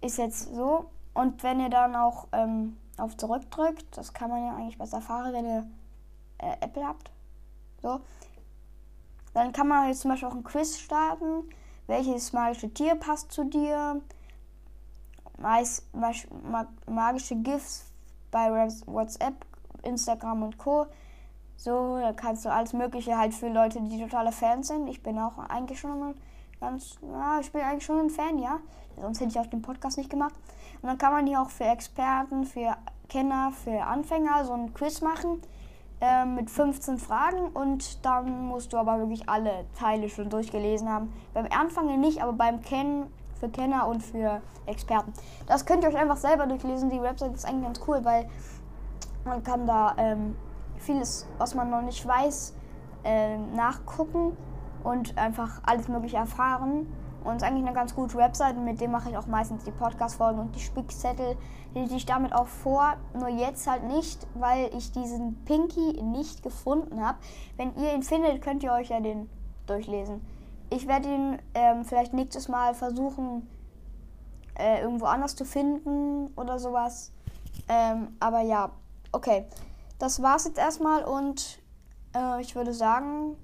Ist 0.00 0.18
jetzt 0.18 0.54
so. 0.54 0.86
Und 1.12 1.42
wenn 1.42 1.60
ihr 1.60 1.68
dann 1.68 1.96
auch 1.96 2.28
ähm, 2.32 2.76
auf 2.98 3.16
Zurückdrückt, 3.16 3.84
das 3.96 4.12
kann 4.12 4.30
man 4.30 4.44
ja 4.44 4.56
eigentlich 4.56 4.78
bei 4.78 4.86
Safari, 4.86 5.32
wenn 5.32 5.46
ihr 5.46 5.66
äh, 6.38 6.56
Apple 6.60 6.86
habt. 6.86 7.10
So. 7.82 8.00
Dann 9.34 9.52
kann 9.52 9.68
man 9.68 9.88
jetzt 9.88 10.00
zum 10.00 10.10
Beispiel 10.10 10.28
auch 10.28 10.34
ein 10.34 10.44
Quiz 10.44 10.78
starten. 10.78 11.44
Welches 11.86 12.32
magische 12.32 12.72
Tier 12.72 12.94
passt 12.94 13.32
zu 13.32 13.44
dir? 13.44 14.00
meist, 15.38 15.84
magische 16.86 17.36
GIFs 17.36 17.84
bei 18.30 18.50
WhatsApp, 18.86 19.34
Instagram 19.82 20.42
und 20.42 20.58
Co. 20.58 20.86
So, 21.56 21.98
da 21.98 22.12
kannst 22.12 22.44
du 22.44 22.52
alles 22.52 22.72
Mögliche 22.72 23.16
halt 23.16 23.34
für 23.34 23.48
Leute, 23.48 23.80
die 23.80 24.00
totale 24.00 24.32
Fans 24.32 24.68
sind. 24.68 24.86
Ich 24.88 25.02
bin 25.02 25.18
auch 25.18 25.38
eigentlich 25.38 25.80
schon 25.80 26.14
ganz, 26.60 26.96
ja, 27.02 27.40
ich 27.40 27.50
bin 27.50 27.62
eigentlich 27.62 27.84
schon 27.84 27.98
ein 27.98 28.10
Fan, 28.10 28.38
ja. 28.38 28.60
Sonst 29.00 29.20
hätte 29.20 29.30
ich 29.30 29.38
auch 29.38 29.46
den 29.46 29.62
Podcast 29.62 29.98
nicht 29.98 30.10
gemacht. 30.10 30.34
Und 30.82 30.88
dann 30.88 30.98
kann 30.98 31.12
man 31.12 31.26
hier 31.26 31.40
auch 31.40 31.50
für 31.50 31.64
Experten, 31.64 32.44
für 32.44 32.76
Kenner, 33.08 33.52
für 33.52 33.82
Anfänger 33.82 34.44
so 34.44 34.52
ein 34.52 34.74
Quiz 34.74 35.00
machen 35.00 35.40
äh, 36.00 36.24
mit 36.24 36.50
15 36.50 36.98
Fragen 36.98 37.48
und 37.48 38.04
dann 38.04 38.46
musst 38.46 38.72
du 38.72 38.76
aber 38.76 38.98
wirklich 38.98 39.28
alle 39.28 39.64
Teile 39.78 40.08
schon 40.08 40.28
durchgelesen 40.28 40.88
haben. 40.88 41.12
Beim 41.32 41.46
Anfangen 41.50 42.00
nicht, 42.00 42.22
aber 42.22 42.32
beim 42.32 42.60
Kennen 42.60 43.06
für 43.38 43.48
Kenner 43.48 43.86
und 43.86 44.02
für 44.02 44.40
Experten. 44.66 45.12
Das 45.46 45.64
könnt 45.64 45.84
ihr 45.84 45.90
euch 45.90 45.96
einfach 45.96 46.16
selber 46.16 46.46
durchlesen. 46.46 46.90
Die 46.90 47.00
Website 47.00 47.34
ist 47.34 47.46
eigentlich 47.46 47.64
ganz 47.64 47.80
cool, 47.86 48.04
weil 48.04 48.28
man 49.24 49.42
kann 49.42 49.66
da 49.66 49.94
ähm, 49.98 50.36
vieles, 50.78 51.26
was 51.38 51.54
man 51.54 51.70
noch 51.70 51.82
nicht 51.82 52.06
weiß, 52.06 52.54
äh, 53.04 53.38
nachgucken 53.38 54.36
und 54.84 55.16
einfach 55.16 55.60
alles 55.64 55.88
Mögliche 55.88 56.16
erfahren. 56.16 56.86
Und 57.26 57.36
ist 57.36 57.42
eigentlich 57.42 57.66
eine 57.66 57.74
ganz 57.74 57.94
gute 57.94 58.16
Website, 58.16 58.56
mit 58.56 58.80
dem 58.80 58.92
mache 58.92 59.10
ich 59.10 59.16
auch 59.16 59.26
meistens 59.26 59.64
die 59.64 59.72
Podcast-Folgen 59.72 60.38
und 60.38 60.54
die 60.54 60.60
Spickzettel, 60.60 61.36
die 61.74 61.96
ich 61.96 62.06
damit 62.06 62.32
auch 62.32 62.46
vor. 62.46 62.94
Nur 63.14 63.28
jetzt 63.28 63.66
halt 63.66 63.82
nicht, 63.84 64.26
weil 64.34 64.70
ich 64.76 64.92
diesen 64.92 65.44
Pinky 65.44 66.00
nicht 66.04 66.44
gefunden 66.44 67.04
habe. 67.04 67.18
Wenn 67.56 67.74
ihr 67.76 67.94
ihn 67.94 68.04
findet, 68.04 68.42
könnt 68.42 68.62
ihr 68.62 68.72
euch 68.72 68.90
ja 68.90 69.00
den 69.00 69.28
durchlesen. 69.66 70.24
Ich 70.70 70.86
werde 70.86 71.12
ihn 71.12 71.38
ähm, 71.54 71.84
vielleicht 71.84 72.12
nächstes 72.12 72.46
Mal 72.46 72.74
versuchen, 72.74 73.48
äh, 74.56 74.80
irgendwo 74.80 75.06
anders 75.06 75.34
zu 75.34 75.44
finden 75.44 76.28
oder 76.36 76.60
sowas. 76.60 77.12
Ähm, 77.68 78.16
aber 78.20 78.42
ja, 78.42 78.70
okay. 79.10 79.46
Das 79.98 80.22
war's 80.22 80.44
jetzt 80.44 80.58
erstmal 80.58 81.04
und 81.04 81.58
äh, 82.14 82.40
ich 82.40 82.54
würde 82.54 82.72
sagen, 82.72 83.36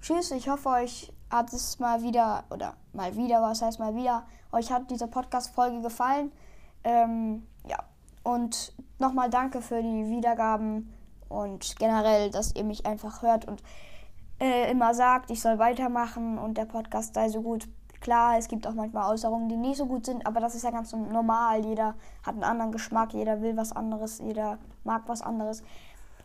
tschüss. 0.00 0.30
Ich 0.30 0.48
hoffe, 0.48 0.68
euch 0.68 1.12
hat 1.30 1.52
es 1.52 1.78
mal 1.78 2.02
wieder, 2.02 2.44
oder 2.50 2.74
mal 2.92 3.16
wieder, 3.16 3.42
was 3.42 3.62
heißt 3.62 3.78
mal 3.78 3.94
wieder, 3.94 4.24
euch 4.52 4.70
hat 4.70 4.90
diese 4.90 5.06
Podcast-Folge 5.06 5.80
gefallen. 5.80 6.32
Ähm, 6.84 7.46
ja, 7.68 7.78
und 8.22 8.72
nochmal 8.98 9.30
danke 9.30 9.60
für 9.60 9.82
die 9.82 10.08
Wiedergaben 10.08 10.92
und 11.28 11.76
generell, 11.78 12.30
dass 12.30 12.54
ihr 12.54 12.64
mich 12.64 12.86
einfach 12.86 13.22
hört 13.22 13.46
und 13.46 13.62
äh, 14.40 14.70
immer 14.70 14.94
sagt, 14.94 15.30
ich 15.30 15.40
soll 15.40 15.58
weitermachen 15.58 16.38
und 16.38 16.58
der 16.58 16.66
Podcast 16.66 17.14
sei 17.14 17.28
so 17.28 17.42
gut. 17.42 17.68
Klar, 18.00 18.36
es 18.38 18.48
gibt 18.48 18.66
auch 18.66 18.74
manchmal 18.74 19.10
Äußerungen, 19.12 19.48
die 19.48 19.56
nicht 19.56 19.78
so 19.78 19.86
gut 19.86 20.06
sind, 20.06 20.26
aber 20.26 20.40
das 20.40 20.54
ist 20.54 20.62
ja 20.62 20.70
ganz 20.70 20.92
normal. 20.92 21.64
Jeder 21.64 21.94
hat 22.22 22.34
einen 22.34 22.44
anderen 22.44 22.70
Geschmack, 22.70 23.14
jeder 23.14 23.40
will 23.40 23.56
was 23.56 23.72
anderes, 23.72 24.18
jeder 24.18 24.58
mag 24.84 25.02
was 25.06 25.22
anderes. 25.22 25.62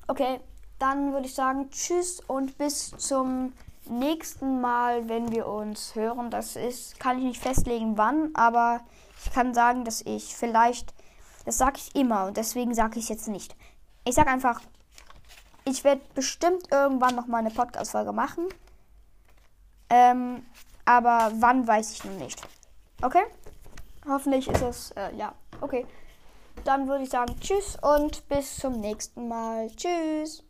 Okay, 0.07 0.41
dann 0.79 1.13
würde 1.13 1.27
ich 1.27 1.33
sagen, 1.33 1.69
tschüss 1.69 2.19
und 2.19 2.57
bis 2.57 2.91
zum 2.97 3.53
nächsten 3.89 4.61
Mal, 4.61 5.09
wenn 5.09 5.31
wir 5.31 5.47
uns 5.47 5.95
hören. 5.95 6.29
Das 6.29 6.55
ist, 6.55 6.99
kann 6.99 7.17
ich 7.17 7.23
nicht 7.23 7.41
festlegen, 7.41 7.97
wann, 7.97 8.31
aber 8.33 8.81
ich 9.23 9.31
kann 9.31 9.53
sagen, 9.53 9.85
dass 9.85 10.01
ich 10.01 10.35
vielleicht, 10.35 10.93
das 11.45 11.57
sage 11.57 11.77
ich 11.77 11.95
immer 11.95 12.25
und 12.25 12.37
deswegen 12.37 12.73
sage 12.73 12.99
ich 12.99 13.05
es 13.05 13.09
jetzt 13.09 13.27
nicht. 13.27 13.55
Ich 14.05 14.15
sage 14.15 14.29
einfach 14.29 14.61
ich 15.65 15.83
werde 15.83 16.01
bestimmt 16.15 16.71
irgendwann 16.71 17.15
noch 17.15 17.27
mal 17.27 17.37
eine 17.37 17.51
Podcast-Folge 17.51 18.11
machen. 18.11 18.47
Ähm, 19.89 20.45
aber 20.85 21.31
wann 21.35 21.67
weiß 21.67 21.91
ich 21.91 22.03
noch 22.03 22.13
nicht. 22.13 22.41
Okay? 23.01 23.23
Hoffentlich 24.07 24.47
ist 24.47 24.61
es, 24.61 24.91
äh, 24.91 25.15
ja, 25.15 25.33
okay. 25.61 25.85
Dann 26.63 26.87
würde 26.87 27.03
ich 27.03 27.09
sagen, 27.09 27.35
tschüss 27.39 27.77
und 27.81 28.27
bis 28.27 28.57
zum 28.57 28.79
nächsten 28.79 29.27
Mal. 29.27 29.69
Tschüss. 29.75 30.43